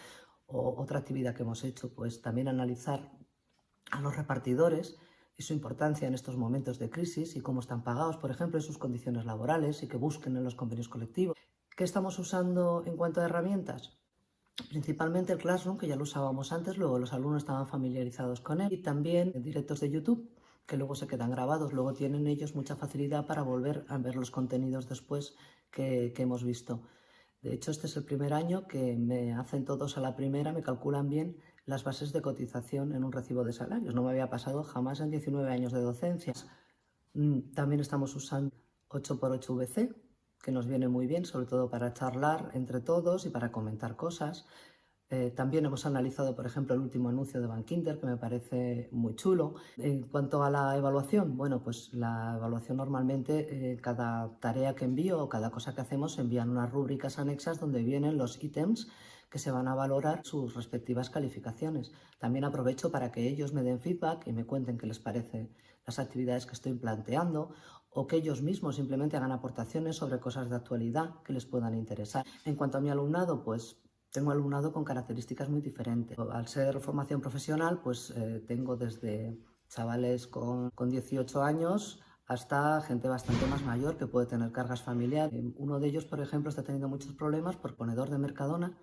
[0.46, 3.12] o otra actividad que hemos hecho, pues también analizar
[3.92, 4.98] a los repartidores
[5.36, 8.64] y su importancia en estos momentos de crisis y cómo están pagados, por ejemplo, en
[8.64, 11.36] sus condiciones laborales y que busquen en los convenios colectivos.
[11.76, 13.98] ¿Qué estamos usando en cuanto a herramientas?
[14.70, 18.72] Principalmente el Classroom, que ya lo usábamos antes, luego los alumnos estaban familiarizados con él,
[18.72, 20.30] y también directos de YouTube,
[20.66, 24.32] que luego se quedan grabados, luego tienen ellos mucha facilidad para volver a ver los
[24.32, 25.36] contenidos después
[25.70, 26.84] que, hemos visto.
[27.42, 30.62] De hecho, este es el primer año que me hacen todos a la primera, me
[30.62, 33.94] calculan bien las bases de cotización en un recibo de salarios.
[33.94, 36.34] No me había pasado jamás en 19 años de docencia.
[37.14, 38.56] Mm, también estamos usando
[38.90, 39.96] 8x8 VC,
[40.42, 44.46] que nos viene muy bien, sobre todo para charlar entre todos y para comentar cosas.
[45.10, 49.16] Eh, también hemos analizado, por ejemplo, el último anuncio de Bankinter, que me parece muy
[49.16, 49.56] chulo.
[49.78, 55.22] En cuanto a la evaluación, bueno, pues la evaluación normalmente, eh, cada tarea que envío
[55.22, 58.88] o cada cosa que hacemos, envían unas rúbricas anexas donde vienen los ítems
[59.30, 61.92] que se van a valorar sus respectivas calificaciones.
[62.20, 65.50] También aprovecho para que ellos me den feedback y me cuenten qué les parece
[65.86, 67.52] las actividades que estoy planteando
[67.90, 72.26] o que ellos mismos simplemente hagan aportaciones sobre cosas de actualidad que les puedan interesar.
[72.46, 73.78] En cuanto a mi alumnado, pues
[74.14, 76.18] tengo alumnado con características muy diferentes.
[76.18, 83.10] Al ser formación profesional, pues eh, tengo desde chavales con, con 18 años hasta gente
[83.10, 85.34] bastante más mayor que puede tener cargas familiares.
[85.58, 88.78] Uno de ellos, por ejemplo, está teniendo muchos problemas por ponedor de Mercadona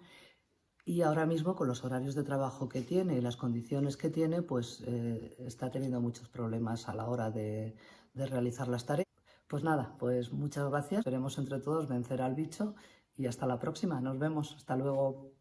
[0.85, 4.43] y ahora mismo con los horarios de trabajo que tiene y las condiciones que tiene,
[4.43, 7.77] pues eh, está teniendo muchos problemas a la hora de,
[8.15, 9.07] de realizar las tareas.
[9.47, 11.01] Pues nada, pues muchas gracias.
[11.01, 12.75] Esperemos entre todos vencer al bicho
[13.21, 14.01] y hasta la próxima.
[14.01, 14.55] Nos vemos.
[14.57, 15.35] Hasta luego.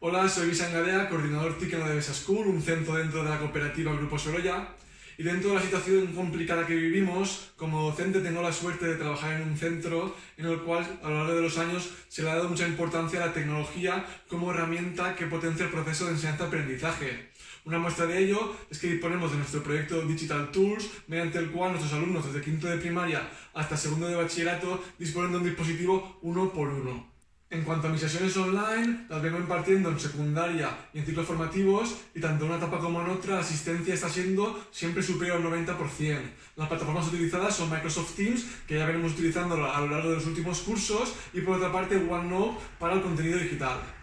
[0.00, 3.92] Hola, soy Visan Gadea, coordinador TIC en la School, un centro dentro de la cooperativa
[3.92, 4.68] Grupo Sorolla.
[5.16, 9.32] Y dentro de la situación complicada que vivimos, como docente tengo la suerte de trabajar
[9.32, 12.36] en un centro en el cual a lo largo de los años se le ha
[12.36, 17.27] dado mucha importancia a la tecnología como herramienta que potencia el proceso de enseñanza-aprendizaje.
[17.68, 21.72] Una muestra de ello es que disponemos de nuestro proyecto Digital Tools, mediante el cual
[21.72, 26.50] nuestros alumnos desde quinto de primaria hasta segundo de bachillerato disponen de un dispositivo uno
[26.50, 27.06] por uno.
[27.50, 31.94] En cuanto a mis sesiones online, las vengo impartiendo en secundaria y en ciclos formativos
[32.14, 35.66] y tanto en una etapa como en otra la asistencia está siendo siempre superior al
[35.66, 36.20] 90%.
[36.56, 40.26] Las plataformas utilizadas son Microsoft Teams, que ya venimos utilizando a lo largo de los
[40.26, 43.97] últimos cursos, y por otra parte OneNote para el contenido digital.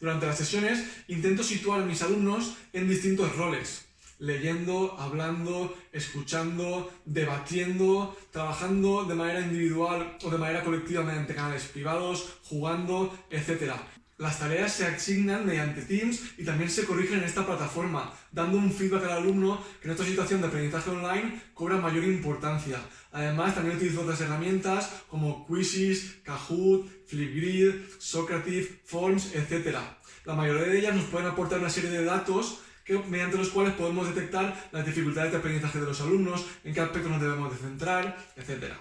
[0.00, 3.84] Durante las sesiones intento situar a mis alumnos en distintos roles
[4.18, 12.38] leyendo, hablando, escuchando, debatiendo, trabajando de manera individual o de manera colectiva mediante canales privados,
[12.44, 13.72] jugando, etc.
[14.16, 18.72] Las tareas se asignan mediante Teams y también se corrigen en esta plataforma, dando un
[18.72, 22.78] feedback al alumno que en esta situación de aprendizaje online cobra mayor importancia.
[23.10, 29.76] Además, también utilizo otras herramientas como Quizzes, Kahoot, Flipgrid, Socrative, Forms, etc.
[30.24, 32.60] La mayoría de ellas nos pueden aportar una serie de datos
[33.08, 37.10] mediante los cuales podemos detectar las dificultades de aprendizaje de los alumnos, en qué aspectos
[37.10, 38.74] nos debemos de centrar, etc.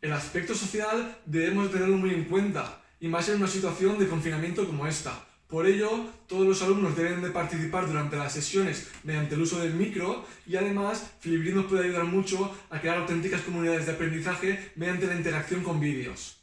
[0.00, 4.66] El aspecto social debemos tenerlo muy en cuenta, y más en una situación de confinamiento
[4.66, 5.24] como esta.
[5.46, 9.74] Por ello, todos los alumnos deben de participar durante las sesiones mediante el uso del
[9.74, 15.06] micro y además Flipgrid nos puede ayudar mucho a crear auténticas comunidades de aprendizaje mediante
[15.06, 16.37] la interacción con vídeos.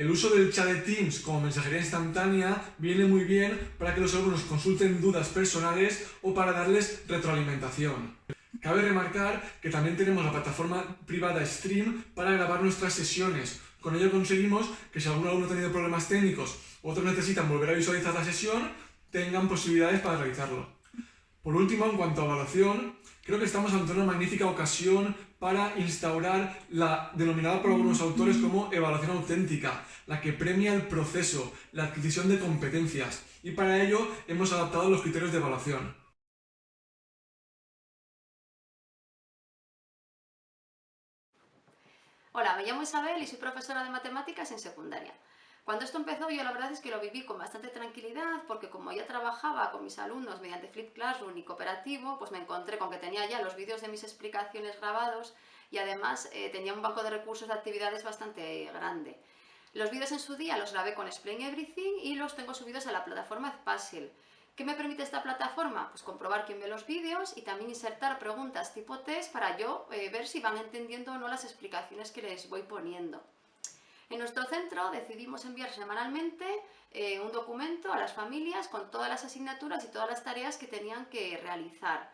[0.00, 4.14] El uso del chat de Teams como mensajería instantánea viene muy bien para que los
[4.14, 8.16] alumnos consulten dudas personales o para darles retroalimentación.
[8.62, 13.60] Cabe remarcar que también tenemos la plataforma privada Stream para grabar nuestras sesiones.
[13.82, 17.68] Con ello conseguimos que si algún alumno ha tenido problemas técnicos o otros necesitan volver
[17.68, 18.70] a visualizar la sesión,
[19.10, 20.66] tengan posibilidades para realizarlo.
[21.42, 26.58] Por último, en cuanto a evaluación, creo que estamos ante una magnífica ocasión para instaurar
[26.68, 32.28] la denominada por algunos autores como evaluación auténtica, la que premia el proceso, la adquisición
[32.28, 35.96] de competencias, y para ello hemos adaptado los criterios de evaluación.
[42.32, 45.12] Hola, me llamo Isabel y soy profesora de matemáticas en secundaria.
[45.64, 48.92] Cuando esto empezó yo la verdad es que lo viví con bastante tranquilidad porque como
[48.92, 52.96] ya trabajaba con mis alumnos mediante Flip Classroom y cooperativo, pues me encontré con que
[52.96, 55.34] tenía ya los vídeos de mis explicaciones grabados
[55.70, 59.20] y además eh, tenía un banco de recursos de actividades bastante grande.
[59.72, 62.92] Los vídeos en su día los grabé con Explain Everything y los tengo subidos a
[62.92, 64.12] la plataforma Puzzle.
[64.56, 65.88] ¿Qué me permite esta plataforma?
[65.90, 70.10] Pues comprobar quién ve los vídeos y también insertar preguntas tipo test para yo eh,
[70.10, 73.22] ver si van entendiendo o no las explicaciones que les voy poniendo.
[74.10, 76.44] En nuestro centro decidimos enviar semanalmente
[76.90, 80.66] eh, un documento a las familias con todas las asignaturas y todas las tareas que
[80.66, 82.10] tenían que realizar.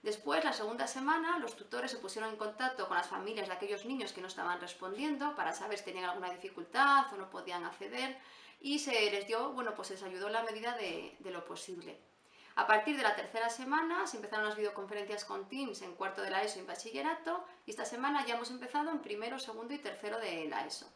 [0.00, 3.84] Después, la segunda semana, los tutores se pusieron en contacto con las familias de aquellos
[3.84, 8.16] niños que no estaban respondiendo para saber si tenían alguna dificultad o no podían acceder
[8.60, 11.98] y se les dio, bueno, pues les ayudó en la medida de, de lo posible.
[12.54, 16.30] A partir de la tercera semana se empezaron las videoconferencias con Teams en cuarto de
[16.30, 19.78] la ESO y en bachillerato y esta semana ya hemos empezado en primero, segundo y
[19.78, 20.86] tercero de la ESO.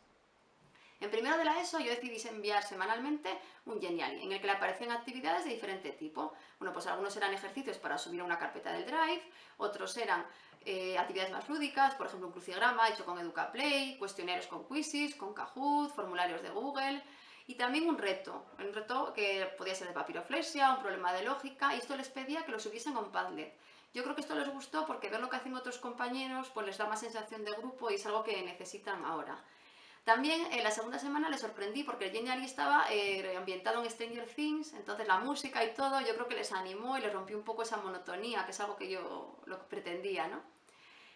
[1.04, 3.28] En primero de la ESO yo decidí enviar semanalmente
[3.66, 6.32] un Geniali, en el que le aparecían actividades de diferente tipo.
[6.58, 9.22] Bueno, pues algunos eran ejercicios para subir a una carpeta del Drive,
[9.58, 10.24] otros eran
[10.64, 15.34] eh, actividades más lúdicas, por ejemplo un crucigrama hecho con EducaPlay, cuestionarios con Quizzes, con
[15.34, 17.02] Kahoot, formularios de Google
[17.46, 21.74] y también un reto, un reto que podía ser de papiroflexia, un problema de lógica
[21.74, 23.54] y esto les pedía que lo subiesen un Padlet.
[23.92, 26.78] Yo creo que esto les gustó porque ver lo que hacen otros compañeros pues les
[26.78, 29.44] da más sensación de grupo y es algo que necesitan ahora.
[30.04, 34.26] También en la segunda semana les sorprendí porque el Genially estaba eh, ambientado en Stranger
[34.26, 37.42] Things, entonces la música y todo yo creo que les animó y les rompió un
[37.42, 40.42] poco esa monotonía, que es algo que yo lo pretendía, ¿no?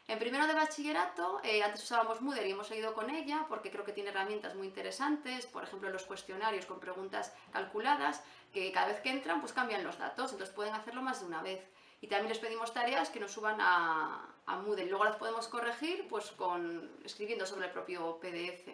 [0.06, 3.84] En primero de bachillerato, eh, antes usábamos Moodle y hemos seguido con ella porque creo
[3.84, 8.24] que tiene herramientas muy interesantes, por ejemplo los cuestionarios con preguntas calculadas,
[8.54, 11.42] que cada vez que entran pues cambian los datos, entonces pueden hacerlo más de una
[11.42, 11.62] vez.
[12.00, 16.08] Y también les pedimos tareas que nos suban a, a Moodle, luego las podemos corregir
[16.08, 18.68] pues con, escribiendo sobre el propio PDF.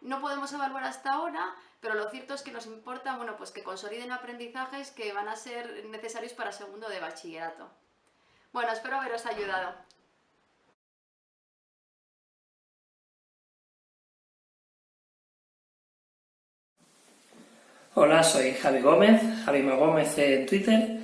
[0.00, 3.62] No podemos evaluar hasta ahora, pero lo cierto es que nos importa bueno, pues que
[3.62, 7.68] consoliden aprendizajes que van a ser necesarios para segundo de bachillerato.
[8.52, 9.74] Bueno, espero haberos ayudado.
[17.96, 21.03] Hola, soy Javi Gómez, Javi Gómez en Twitter,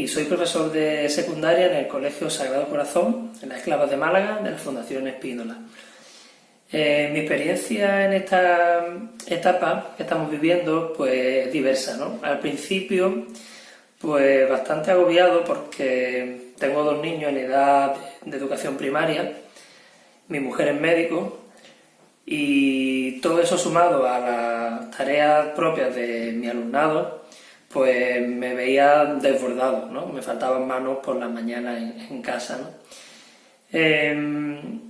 [0.00, 4.40] y soy profesor de secundaria en el Colegio Sagrado Corazón, en las Esclavas de Málaga,
[4.42, 5.58] de la Fundación Espínola.
[6.72, 8.86] Eh, mi experiencia en esta
[9.26, 12.18] etapa que estamos viviendo pues es diversa, ¿no?
[12.22, 13.26] Al principio,
[14.00, 19.34] pues bastante agobiado porque tengo dos niños en edad de educación primaria,
[20.28, 21.40] mi mujer es médico
[22.24, 27.20] y todo eso sumado a las tareas propias de mi alumnado,
[27.72, 30.06] pues me veía desbordado, ¿no?
[30.06, 32.68] Me faltaban manos por la mañana en, casa, ¿no?
[33.72, 34.80] Em,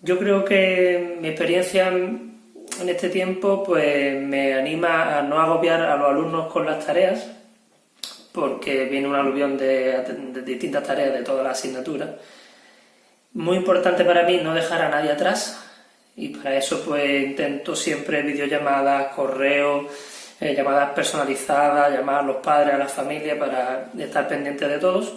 [0.00, 5.96] yo creo que mi experiencia en este tiempo pues me anima a no agobiar a
[5.96, 7.30] los alumnos con las tareas,
[8.32, 12.10] porque viene un aluvión de, de distintas tareas de todas las asignaturas.
[13.34, 15.64] Muy importante para mí no dejar a nadie atrás,
[16.16, 19.86] y para eso pues intento siempre videollamadas, correos,
[20.42, 25.12] eh, llamadas personalizadas, llamar a los padres, a la familia para estar pendiente de todos.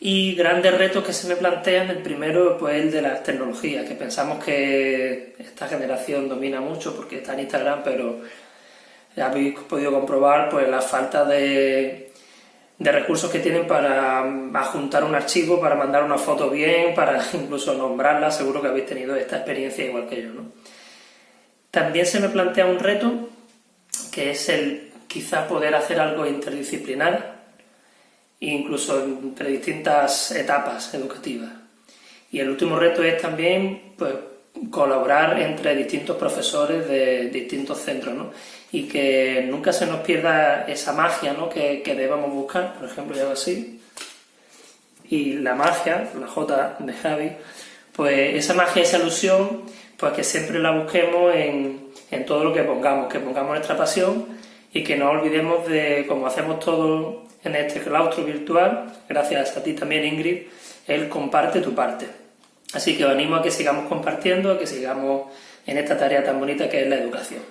[0.00, 3.94] Y grandes retos que se me plantean, el primero pues el de las tecnologías, que
[3.94, 8.22] pensamos que esta generación domina mucho porque está en Instagram, pero
[9.14, 12.10] ya habéis podido comprobar pues la falta de,
[12.78, 17.22] de recursos que tienen para mm, adjuntar un archivo, para mandar una foto bien, para
[17.34, 20.30] incluso nombrarla, seguro que habéis tenido esta experiencia igual que yo.
[21.70, 23.28] También se me plantea un reto,
[24.16, 27.36] que es el quizá poder hacer algo interdisciplinar,
[28.40, 31.50] incluso entre distintas etapas educativas.
[32.32, 34.14] Y el último reto es también pues,
[34.70, 38.30] colaborar entre distintos profesores de distintos centros, ¿no?
[38.72, 41.50] y que nunca se nos pierda esa magia ¿no?
[41.50, 43.82] que, que debamos buscar, por ejemplo, yo así,
[45.10, 47.32] y la magia, la J de Javi,
[47.92, 49.64] pues esa magia, esa ilusión,
[49.98, 54.26] pues que siempre la busquemos en, en todo lo que pongamos, que pongamos nuestra pasión
[54.72, 59.72] y que no olvidemos de, como hacemos todo en este claustro virtual, gracias a ti
[59.72, 60.48] también Ingrid,
[60.86, 62.06] el comparte tu parte.
[62.74, 65.32] Así que os animo a que sigamos compartiendo, a que sigamos
[65.66, 67.42] en esta tarea tan bonita que es la educación.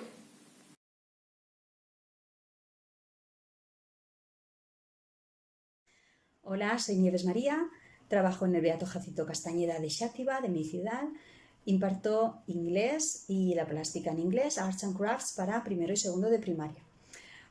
[6.42, 7.58] Hola, soy Nieves María,
[8.08, 11.02] trabajo en el Beato Jacinto Castañeda de Xátiva, de mi ciudad.
[11.66, 16.38] Imparto inglés y la plástica en inglés, Arts and Crafts, para primero y segundo de
[16.38, 16.82] primaria.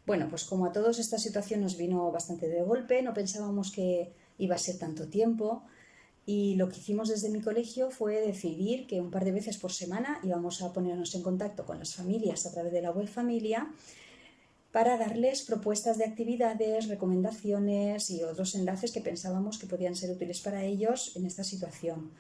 [0.05, 4.11] Bueno, pues como a todos esta situación nos vino bastante de golpe, no pensábamos que
[4.37, 5.63] iba a ser tanto tiempo
[6.25, 9.71] y lo que hicimos desde mi colegio fue decidir que un par de veces por
[9.71, 13.71] semana íbamos a ponernos en contacto con las familias a través de la web familia
[14.71, 20.41] para darles propuestas de actividades, recomendaciones y otros enlaces que pensábamos que podían ser útiles
[20.41, 22.11] para ellos en esta situación.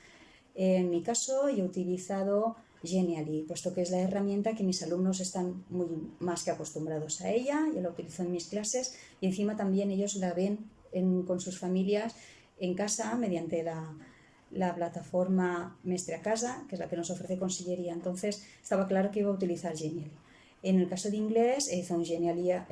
[0.55, 5.19] En mi caso, yo he utilizado Genially, puesto que es la herramienta que mis alumnos
[5.19, 5.87] están muy
[6.19, 10.15] más que acostumbrados a ella, yo la utilizo en mis clases y encima también ellos
[10.15, 10.59] la ven
[11.25, 12.15] con sus familias
[12.57, 13.97] en casa mediante la,
[14.51, 17.93] la plataforma Mestre a Casa, que es la que nos ofrece Consellería.
[17.93, 20.11] Entonces estaba claro que iba a utilizar Genially.
[20.63, 22.65] En el caso de inglés, he hecho un genialía,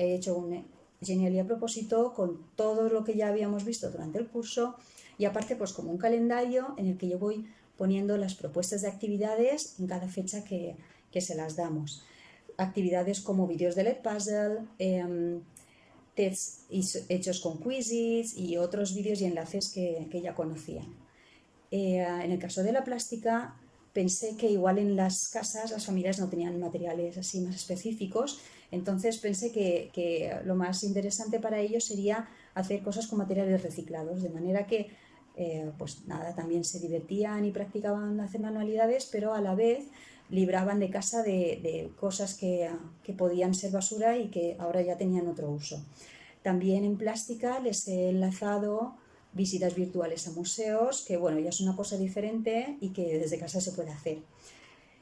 [1.44, 4.76] a propósito con todo lo que ya habíamos visto durante el curso
[5.18, 7.46] y aparte pues como un calendario en el que yo voy
[7.78, 10.76] poniendo las propuestas de actividades en cada fecha que,
[11.20, 12.04] se las damos.
[12.58, 15.40] Actividades como vídeos de LED Puzzle, eh,
[16.16, 16.66] tests
[17.10, 20.96] hechos con quizzes y otros vídeos y enlaces que, ya conocían.
[21.72, 23.56] Eh, en el caso de la plástica,
[23.94, 28.40] pensé que igual en las casas las familias no tenían materiales así más específicos,
[28.72, 34.30] entonces pensé que, lo más interesante para ellos sería hacer cosas con materiales reciclados, de
[34.30, 34.90] manera que
[35.36, 39.86] eh, pues nada, también se divertían y practicaban hacer manualidades, pero a la vez
[40.30, 42.70] libraban de casa de, cosas que,
[43.04, 45.84] que, podían ser basura y que ahora ya tenían otro uso.
[46.42, 48.96] También en plástica les he enlazado
[49.34, 53.60] visitas virtuales a museos, que bueno, ya es una cosa diferente y que desde casa
[53.60, 54.20] se puede hacer.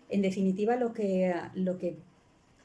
[0.09, 1.97] En definitiva, lo que, lo que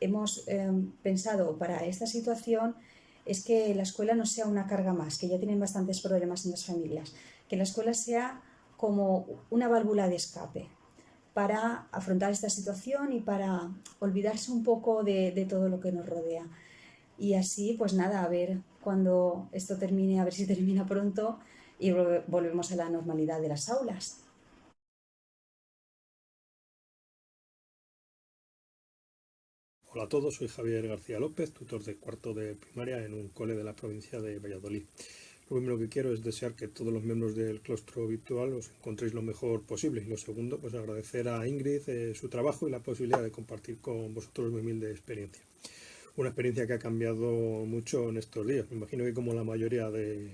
[0.00, 2.76] hemos em, pensado para esta situación
[3.24, 6.52] es que la escuela no sea una carga más, que ya tienen bastantes problemas en
[6.52, 7.14] las familias,
[7.48, 8.42] que la escuela sea
[8.76, 10.68] como una válvula de escape
[11.34, 16.46] para afrontar esta situación y para olvidarse un poco de, todo lo que nos rodea.
[17.18, 21.38] Y así, pues nada, a ver cuando esto termine, a ver si termina pronto
[21.78, 24.22] y volvemos a la normalidad de las aulas.
[29.84, 33.54] Hola a todos, soy Javier García López, tutor de cuarto de primaria en un cole
[33.54, 34.84] de la provincia de Valladolid.
[35.48, 39.14] Lo primero que quiero es desear que todos los miembros del claustro virtual os encontréis
[39.14, 40.02] lo mejor posible.
[40.02, 43.78] Y lo segundo, pues agradecer a Ingrid eh, su trabajo y la posibilidad de compartir
[43.78, 45.42] con vosotros mi humilde experiencia.
[46.16, 47.30] Una experiencia que ha cambiado
[47.64, 50.30] mucho en estos días, me imagino que como la mayoría de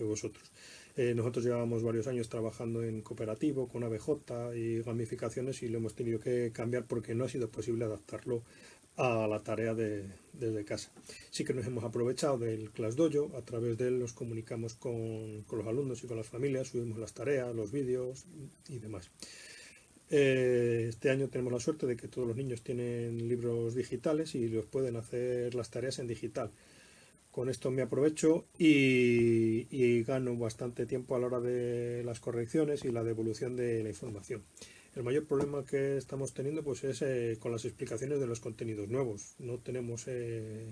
[0.00, 0.50] vosotros.
[0.98, 5.94] Eh, nosotros llevábamos varios años trabajando en cooperativo, con ABJ y gamificaciones y lo hemos
[5.94, 8.42] tenido que cambiar porque no ha sido posible adaptarlo
[8.96, 10.90] a la tarea de, desde casa.
[11.30, 15.44] Sí que nos hemos aprovechado del Class Dojo, a través de él nos comunicamos con,
[15.50, 18.24] los alumnos y con las familias, subimos las tareas, los vídeos
[18.68, 19.10] y demás.
[20.08, 24.48] Eh, este año tenemos la suerte de que todos los niños tienen libros digitales y
[24.48, 26.50] los pueden hacer las tareas en digital.
[27.30, 29.75] Con esto me aprovecho y,
[30.06, 34.42] gano bastante tiempo a la hora de las correcciones y la devolución de la información.
[34.96, 38.88] El mayor problema que estamos teniendo pues, es eh, con las explicaciones de los contenidos
[38.88, 39.34] nuevos.
[39.38, 40.64] No tenemos eh,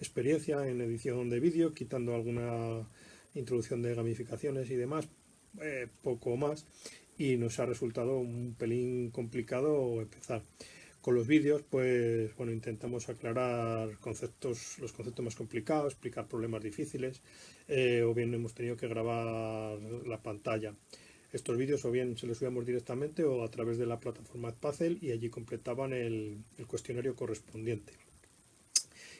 [0.00, 2.88] experiencia en edición de vídeo, quitando alguna
[3.34, 5.10] introducción de gamificaciones y demás,
[5.60, 6.64] eh, poco más,
[7.18, 10.42] y nos ha resultado un pelín complicado empezar.
[11.06, 17.22] Con los vídeos, pues bueno, intentamos aclarar conceptos, los conceptos más complicados, explicar problemas difíciles,
[17.68, 20.74] eh, o bien hemos tenido que grabar la pantalla.
[21.32, 24.98] Estos vídeos o bien se los subíamos directamente o a través de la plataforma Spazel
[25.00, 27.92] y allí completaban el, cuestionario correspondiente.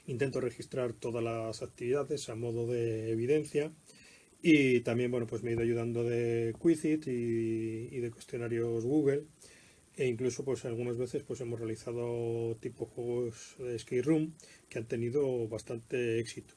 [0.08, 3.70] Intento registrar todas las actividades a modo de evidencia
[4.42, 9.22] y también bueno pues me he ido ayudando de Quizit y de cuestionarios Google
[9.96, 14.34] e incluso pues algunas veces pues hemos realizado tipo juegos de skate room
[14.68, 16.54] que han tenido bastante éxito.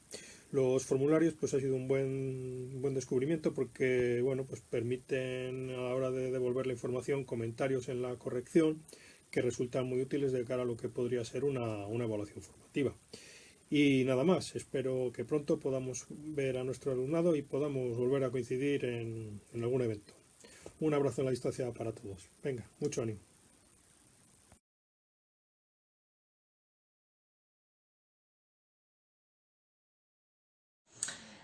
[0.52, 5.96] Los formularios pues ha sido un buen, buen descubrimiento porque bueno pues permiten a la
[5.96, 8.84] hora de devolver la información comentarios en la corrección
[9.32, 12.96] que resultan muy útiles de cara a lo que podría ser una, una evaluación formativa.
[13.70, 18.32] Y nada más, espero que pronto podamos ver a nuestro alumnado y podamos volver a
[18.32, 20.14] coincidir en, en algún evento.
[20.80, 22.30] Un abrazo en la distancia para todos.
[22.42, 23.29] Venga, mucho ánimo.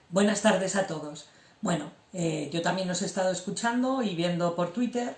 [0.10, 1.26] Buenas tardes a todos.
[1.62, 5.18] Bueno, eh, yo también os he estado escuchando y viendo por Twitter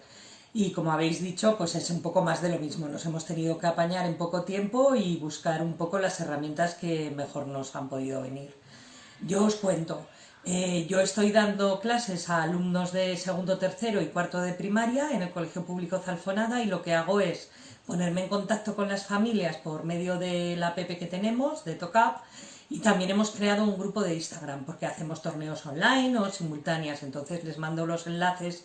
[0.54, 2.88] y como habéis dicho, pues es un poco más de lo mismo.
[2.88, 7.12] Nos hemos tenido que apañar en poco tiempo y buscar un poco las herramientas que
[7.12, 8.56] mejor nos han podido venir.
[9.22, 10.08] Yo os cuento,
[10.46, 15.22] eh, yo estoy dando clases a alumnos de segundo, tercero y cuarto de primaria en
[15.22, 17.50] el Colegio Público Zalfonada y lo que hago es
[17.86, 22.22] ponerme en contacto con las familias por medio de la app que tenemos, de TOCAP,
[22.70, 27.43] y también hemos creado un grupo de Instagram porque hacemos torneos online o simultáneas, entonces
[27.43, 28.63] les mando los enlaces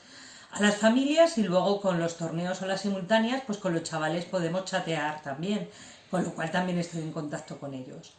[0.50, 4.24] a las familias y luego con los torneos o las simultáneas, pues con los chavales
[4.24, 5.68] podemos chatear también,
[6.11, 8.12] con lo cual también estoy en contacto con ellos.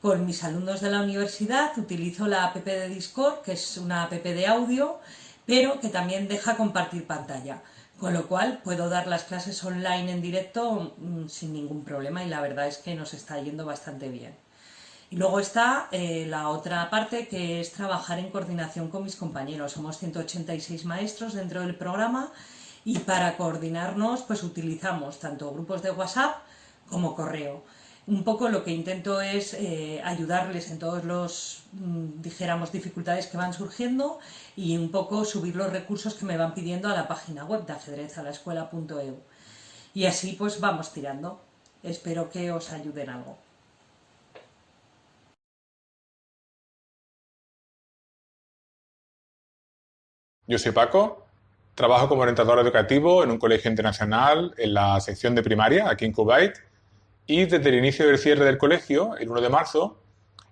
[0.00, 4.12] Con mis alumnos de la universidad utilizo la app de Discord, que es una app
[4.12, 5.00] de audio,
[5.44, 7.62] pero que también deja compartir pantalla,
[7.98, 12.28] con lo cual puedo dar las clases online en directo mm, sin ningún problema y
[12.28, 14.45] la verdad es que nos está yendo bastante bien.
[15.08, 19.72] Y luego está eh, la otra parte que es trabajar en coordinación con mis compañeros.
[19.72, 22.32] Somos 186 maestros dentro del programa
[22.84, 26.38] y para coordinarnos pues utilizamos tanto grupos de WhatsApp
[26.90, 27.62] como correo.
[28.08, 33.36] Un poco lo que intento es eh, ayudarles en todos los, mm, dijéramos, dificultades que
[33.36, 34.18] van surgiendo
[34.56, 37.72] y un poco subir los recursos que me van pidiendo a la página web de
[37.72, 39.16] ajedrezalaescuela.eu.
[39.94, 41.40] Y así pues vamos tirando.
[41.82, 43.45] Espero que os ayuden algo.
[50.46, 51.26] Yo soy Paco,
[51.76, 56.12] Trabajo como orientador educativo en un colegio internacional en la sección de primaria, aquí en
[56.12, 56.54] Kuwait.
[57.26, 59.98] Y desde el inicio del cierre del colegio, el 1 de marzo,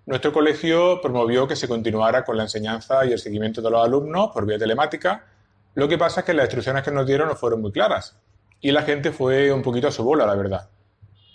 [0.05, 4.33] nuestro colegio promovió que se continuara con la enseñanza y el seguimiento de los alumnos
[4.35, 5.25] por vía telemática.
[5.73, 8.19] Lo que pasa es que las instrucciones que nos dieron no fueron muy claras
[8.61, 10.69] y la gente fue un poquito a su bola, la verdad.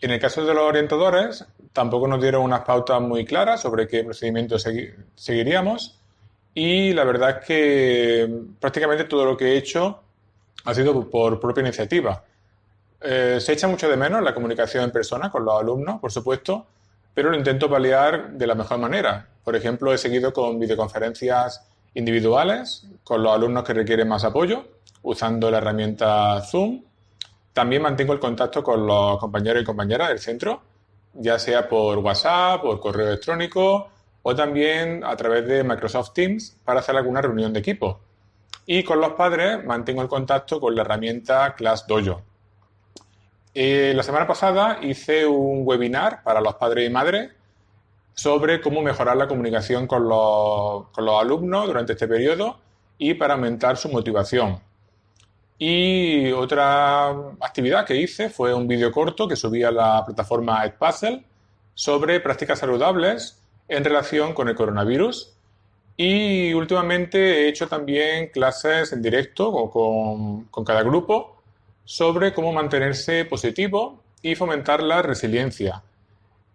[0.01, 4.03] En el caso de los orientadores, tampoco nos dieron unas pautas muy claras sobre qué
[4.03, 4.57] procedimiento
[5.15, 5.98] seguiríamos
[6.53, 10.01] y la verdad es que prácticamente todo lo que he hecho
[10.65, 12.23] ha sido por propia iniciativa.
[13.01, 16.65] Eh, se echa mucho de menos la comunicación en persona con los alumnos, por supuesto,
[17.13, 19.27] pero lo intento paliar de la mejor manera.
[19.43, 24.65] Por ejemplo, he seguido con videoconferencias individuales con los alumnos que requieren más apoyo,
[25.01, 26.83] usando la herramienta Zoom.
[27.53, 30.61] También mantengo el contacto con los compañeros y compañeras del centro,
[31.13, 33.89] ya sea por WhatsApp, por correo electrónico
[34.21, 37.99] o también a través de Microsoft Teams para hacer alguna reunión de equipo.
[38.65, 42.21] Y con los padres mantengo el contacto con la herramienta ClassDojo.
[43.53, 47.31] Eh, la semana pasada hice un webinar para los padres y madres
[48.13, 52.59] sobre cómo mejorar la comunicación con los, con los alumnos durante este periodo
[52.97, 54.59] y para aumentar su motivación.
[55.57, 57.09] Y otra
[57.41, 61.25] actividad que hice fue un vídeo corto que subí a la plataforma Edpuzzle
[61.73, 65.33] sobre prácticas saludables en relación con el coronavirus.
[65.95, 71.41] Y últimamente he hecho también clases en directo con, con cada grupo
[71.85, 75.81] sobre cómo mantenerse positivo y fomentar la resiliencia.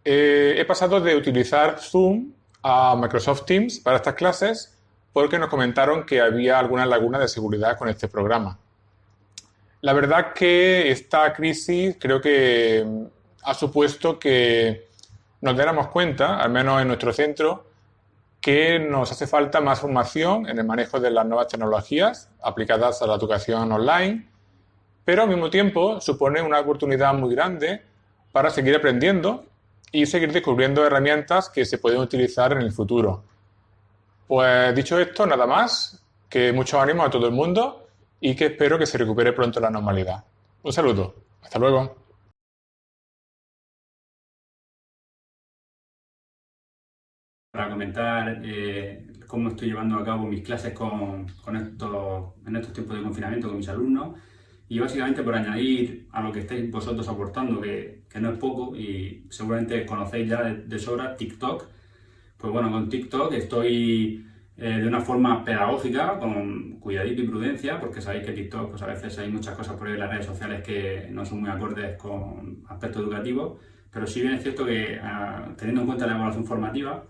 [0.05, 4.79] Eh, he pasado de utilizar Zoom a Microsoft Teams para estas clases
[5.13, 8.59] porque nos comentaron que había alguna laguna de seguridad con este programa.
[9.81, 12.85] La verdad que esta crisis creo que
[13.43, 14.89] ha supuesto que
[15.45, 17.67] nos diéramos cuenta, al menos en nuestro centro,
[18.41, 23.07] que nos hace falta más formación en el manejo de las nuevas tecnologías aplicadas a
[23.07, 24.35] la educación online
[25.05, 27.83] pero al mismo tiempo supone una oportunidad muy grande
[28.33, 29.45] para seguir aprendiendo
[29.93, 33.23] y seguir descubriendo herramientas que se pueden utilizar en el futuro.
[34.27, 37.87] Pues dicho esto, nada más, que mucho ánimo a todo el mundo
[38.19, 40.25] y que espero que se recupere pronto la normalidad.
[40.63, 42.04] Un saludo, hasta luego.
[47.55, 52.73] Para comentar eh, cómo estoy llevando a cabo mis clases con, con estos, en estos
[52.73, 54.19] tiempos de confinamiento con mis alumnos.
[54.69, 58.75] Y básicamente por añadir a lo que estáis vosotros aportando, que, que no es poco
[58.75, 61.69] y seguramente conocéis ya de, sobra TikTok,
[62.39, 64.27] pues bueno, con TikTok estoy
[64.57, 68.87] eh, de una forma pedagógica, con cuidadito y prudencia, porque sabéis que TikTok pues a
[68.87, 71.97] veces hay muchas cosas por ahí en las redes sociales que no son muy acordes
[71.99, 73.61] con aspectos educativos,
[73.93, 77.05] pero sí bien es cierto que ah, teniendo en cuenta la evaluación formativa,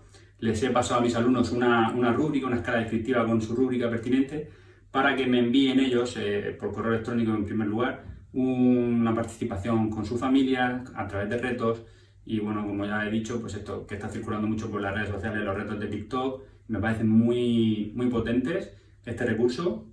[0.45, 3.89] les he pasado a mis alumnos una, una rúbrica, una escala descriptiva con su rúbrica
[3.89, 4.49] pertinente,
[4.91, 10.05] para que me envíen ellos, eh, por correo electrónico en primer lugar, una participación con
[10.05, 11.81] su familia a través de retos.
[12.25, 15.09] Y bueno, como ya he dicho, pues esto que está circulando mucho por las redes
[15.09, 18.71] sociales, los retos de TikTok, me parecen muy, muy potentes
[19.05, 19.87] este recurso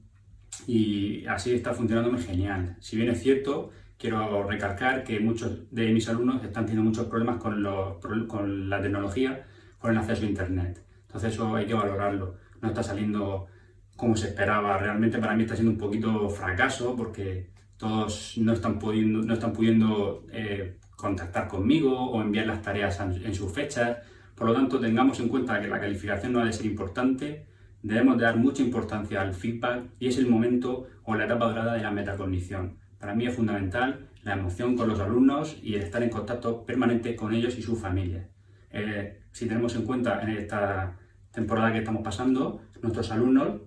[0.67, 2.77] y así está funcionando genial.
[2.81, 7.37] Si bien es cierto, quiero recalcar que muchos de mis alumnos están teniendo muchos problemas
[7.37, 7.99] con, los,
[8.29, 9.47] con la tecnología,
[9.83, 10.83] con el acceso a Internet.
[11.03, 12.37] Entonces eso hay que valorarlo.
[12.63, 13.49] No está saliendo
[13.97, 14.79] como se esperaba.
[14.79, 19.53] Realmente para mí está siendo un poquito fracaso porque todos no están pudiendo, no están
[19.53, 23.99] pudiendo eh, contactar conmigo o enviar las tareas en, sus fechas.
[24.37, 27.47] Por lo tanto, tengamos en cuenta que la calificación no ha de ser importante,
[27.83, 31.83] debemos dar mucha importancia al feedback y es el momento o la etapa dorada de
[31.83, 32.79] la metacognición.
[33.01, 37.17] Para mí es fundamental la emoción con los alumnos y el estar en contacto permanente
[37.17, 38.32] con ellos y sus familias.
[38.73, 40.99] Eh, si tenemos en cuenta en esta
[41.31, 43.61] temporada que estamos pasando, nuestros alumnos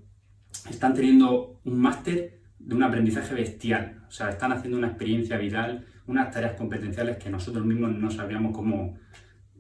[0.70, 5.86] están teniendo un máster de un aprendizaje bestial, o sea, están haciendo una experiencia vital,
[6.08, 8.98] unas tareas competenciales que nosotros mismos no sabíamos cómo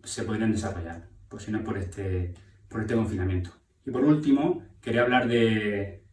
[0.03, 2.33] se podrían desarrollar, pues si no por este,
[2.69, 3.51] por este confinamiento.
[3.85, 6.03] Y por último, quería hablar de,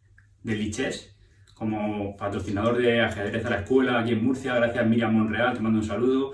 [0.42, 1.16] de Liches,
[1.54, 5.78] como patrocinador de ajedrez a la escuela aquí en Murcia, gracias Miriam Monreal, te mando
[5.78, 6.32] un saludo,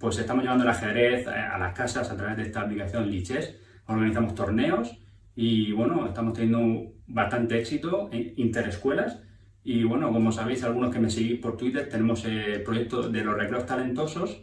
[0.00, 4.34] pues estamos llevando el ajedrez a las casas a través de esta aplicación Liches, organizamos
[4.34, 4.98] torneos
[5.36, 9.22] y bueno, estamos teniendo bastante éxito en interescuelas.
[9.62, 13.36] Y bueno, como sabéis, algunos que me seguís por Twitter, tenemos el proyecto de los
[13.36, 14.42] recreos talentosos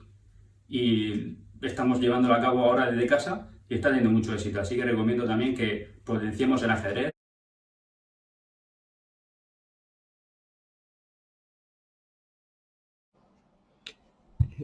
[0.68, 4.62] y estamos llevándolo a cabo ahora desde casa y está teniendo mucho éxito.
[4.62, 7.12] Así que recomiendo también que potenciemos el ajedrez.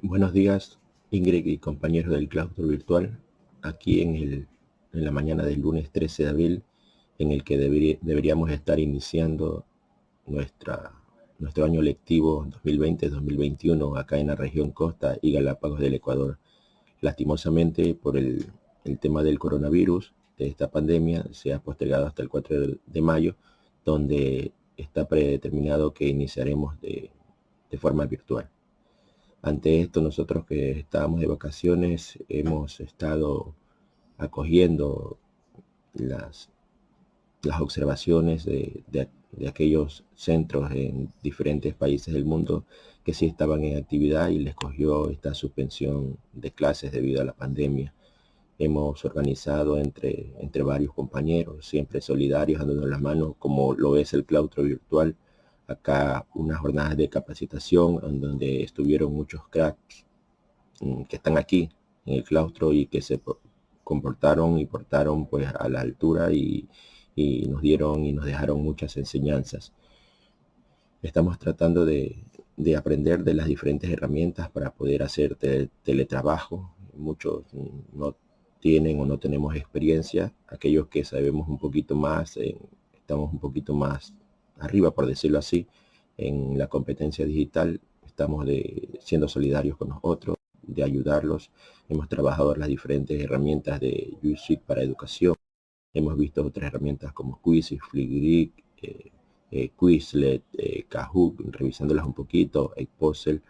[0.03, 0.79] Buenos días,
[1.13, 3.19] Ingrid y compañeros del claustro virtual.
[3.61, 4.47] Aquí en, el,
[4.93, 6.63] en la mañana del lunes 13 de abril
[7.19, 9.63] en el que deberíamos estar iniciando
[10.25, 10.91] nuestra,
[11.37, 16.39] nuestro año lectivo 2020-2021 acá en la región Costa y Galápagos del Ecuador.
[16.99, 18.47] Lastimosamente, por el,
[18.83, 22.57] el tema del coronavirus, de esta pandemia, se ha postergado hasta el 4
[22.87, 23.35] de mayo,
[23.85, 27.11] donde está predeterminado que iniciaremos de,
[27.69, 28.49] de forma virtual.
[29.43, 33.53] Ante esto, nosotros que estábamos de vacaciones, hemos estado
[34.17, 35.17] acogiendo
[35.93, 36.49] las,
[37.41, 39.09] las observaciones de, de,
[39.49, 42.63] aquellos centros en diferentes países del mundo
[43.03, 47.33] que sí estaban en actividad y les cogió esta suspensión de clases debido a la
[47.33, 47.93] pandemia.
[48.57, 54.23] Hemos organizado entre, entre varios compañeros, siempre solidarios, dándonos las manos, como lo es el
[54.23, 55.17] claustro virtual,
[55.67, 60.05] acá unas jornadas de capacitación en donde estuvieron muchos cracks
[60.81, 61.69] mm, que están aquí
[62.05, 63.21] en el claustro y que se
[63.83, 66.67] comportaron y portaron pues a la altura y,
[67.15, 69.73] y nos dieron y nos dejaron muchas enseñanzas.
[71.01, 72.23] Estamos tratando de,
[72.55, 75.37] de, aprender de las diferentes herramientas para poder hacer
[75.83, 76.73] teletrabajo.
[76.95, 77.43] Muchos
[77.93, 78.15] no
[78.59, 80.33] tienen o no tenemos experiencia.
[80.47, 84.13] Aquellos que sabemos un poquito más, estamos un poquito más
[84.59, 85.67] arriba, por decirlo así,
[86.17, 87.81] en la competencia digital.
[88.05, 91.51] Estamos de, siendo solidarios con nosotros, de ayudarlos.
[91.89, 95.35] Hemos trabajado las diferentes herramientas de USIC para educación.
[95.93, 99.11] Hemos visto otras herramientas como Quizzes, Flickr, eh,
[99.51, 103.41] eh, Quizlet, eh, Kahoot, revisándolas un poquito, Puzzle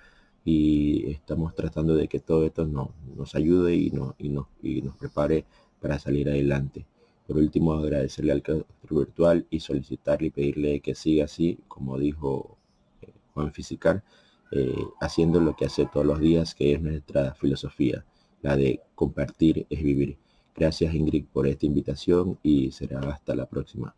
[0.46, 5.46] y estamos tratando de que todo esto nos, ayude y, y, y nos prepare
[5.80, 6.86] para salir adelante.
[7.34, 12.60] Por último, agradecerle al claustro virtual y solicitarle y pedirle que siga así, como dijo
[13.02, 14.04] eh, Juan Fisicar,
[14.52, 18.06] eh, haciendo lo que hace todos los días, que es nuestra filosofía,
[18.44, 20.16] la de compartir es vivir.
[20.56, 23.96] Gracias Ingrid por esta invitación y será hasta la próxima.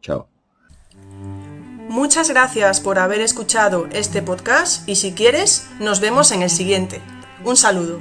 [0.00, 0.26] Chao.
[1.88, 7.00] Muchas gracias por haber escuchado este podcast y si quieres, nos vemos en el siguiente.
[7.44, 8.00] Un saludo.